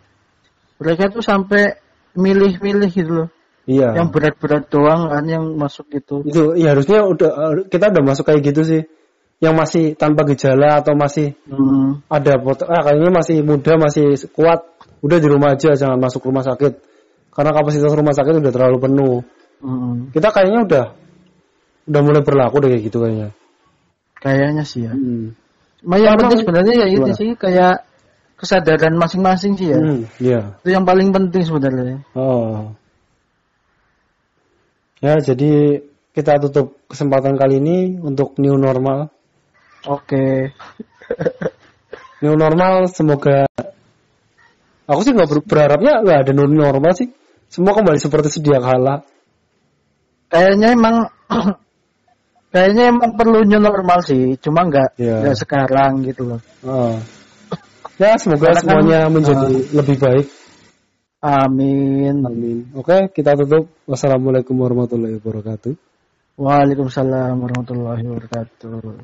Mereka 0.80 1.12
tuh 1.12 1.24
sampai 1.24 1.76
milih-milih 2.16 2.90
gitu 2.92 3.12
loh. 3.12 3.28
iya. 3.68 3.92
Yang 3.96 4.08
berat-berat 4.12 4.64
doang 4.72 5.08
kan 5.12 5.24
yang 5.28 5.44
masuk 5.56 5.88
gitu. 5.92 6.24
itu 6.24 6.56
ya 6.60 6.72
harusnya 6.72 7.04
udah 7.04 7.64
kita 7.68 7.92
udah 7.92 8.04
masuk 8.04 8.24
kayak 8.28 8.40
gitu 8.52 8.62
sih. 8.64 8.82
Yang 9.36 9.54
masih 9.60 9.84
tanpa 10.00 10.24
gejala 10.24 10.80
atau 10.80 10.96
masih 10.96 11.36
Hmm. 11.44 12.00
ada 12.08 12.40
pot 12.40 12.64
ah, 12.64 12.80
kayaknya 12.84 13.12
masih 13.12 13.36
muda 13.44 13.76
masih 13.76 14.16
kuat 14.32 14.64
udah 15.04 15.18
di 15.20 15.28
rumah 15.28 15.52
aja 15.56 15.76
jangan 15.76 16.00
masuk 16.00 16.24
rumah 16.24 16.40
sakit 16.40 16.72
karena 17.36 17.52
kapasitas 17.52 17.92
rumah 17.92 18.16
sakit 18.16 18.40
udah 18.40 18.52
terlalu 18.52 18.78
penuh 18.80 19.16
Hmm. 19.60 20.12
kita 20.12 20.28
kayaknya 20.30 20.60
udah 20.68 20.86
udah 21.86 22.00
mulai 22.04 22.22
berlaku 22.22 22.60
deh 22.60 22.68
kayak 22.76 22.84
gitu 22.92 22.98
kayaknya 23.02 23.30
Kayaknya 24.16 24.64
sih 24.64 24.88
ya. 24.88 24.92
hmm. 24.96 25.36
Cuma 25.84 25.96
yang 26.00 26.16
penting 26.18 26.40
sebenarnya 26.42 26.74
ya 26.82 26.86
itu 26.88 27.10
sih 27.14 27.30
kayak 27.36 27.84
kesadaran 28.36 28.96
masing-masing 28.96 29.54
sih 29.56 29.70
ya. 29.72 29.78
Hmm, 29.80 30.02
iya 30.20 30.40
Itu 30.64 30.68
yang 30.72 30.84
paling 30.84 31.08
penting 31.14 31.42
sebenarnya. 31.44 32.00
oh 32.16 32.74
ya 35.00 35.20
jadi 35.20 35.84
kita 36.16 36.40
tutup 36.48 36.80
kesempatan 36.88 37.36
kali 37.36 37.60
ini 37.60 38.00
untuk 38.00 38.40
new 38.40 38.56
normal 38.56 39.12
Oke. 39.84 40.50
new 42.24 42.34
normal 42.34 42.88
semoga 42.88 43.44
aku 44.88 45.00
sih 45.04 45.12
nggak 45.12 45.28
ber- 45.28 45.46
berharapnya 45.46 46.00
nggak 46.00 46.18
ada 46.26 46.32
new 46.32 46.48
normal 46.48 46.96
sih 46.96 47.12
semua 47.52 47.76
kembali 47.76 48.00
seperti 48.00 48.32
sedia 48.40 48.58
kala 48.58 49.04
Kayaknya 50.26 50.68
emang 50.74 50.96
kayaknya 52.52 52.84
emang 52.90 53.10
perlu 53.14 53.44
new 53.46 53.60
normal 53.62 54.00
sih, 54.02 54.34
cuma 54.42 54.66
nggak 54.66 54.98
nggak 54.98 55.36
sekarang 55.38 56.02
gitu 56.06 56.34
loh. 56.34 56.40
Oh. 56.66 56.96
Ya 57.96 58.12
semoga 58.20 58.52
Karena 58.52 58.60
kan- 58.60 58.64
semuanya 58.64 59.00
menjadi 59.08 59.48
lebih 59.72 59.96
baik. 59.96 60.26
Amin. 61.24 62.22
Amin. 62.22 62.58
Oke, 62.76 63.08
kita 63.10 63.34
tutup. 63.34 63.72
Wassalamualaikum 63.88 64.52
warahmatullahi 64.52 65.16
wabarakatuh. 65.18 65.74
Waalaikumsalam 66.36 67.40
warahmatullahi 67.40 68.04
wabarakatuh. 68.04 69.00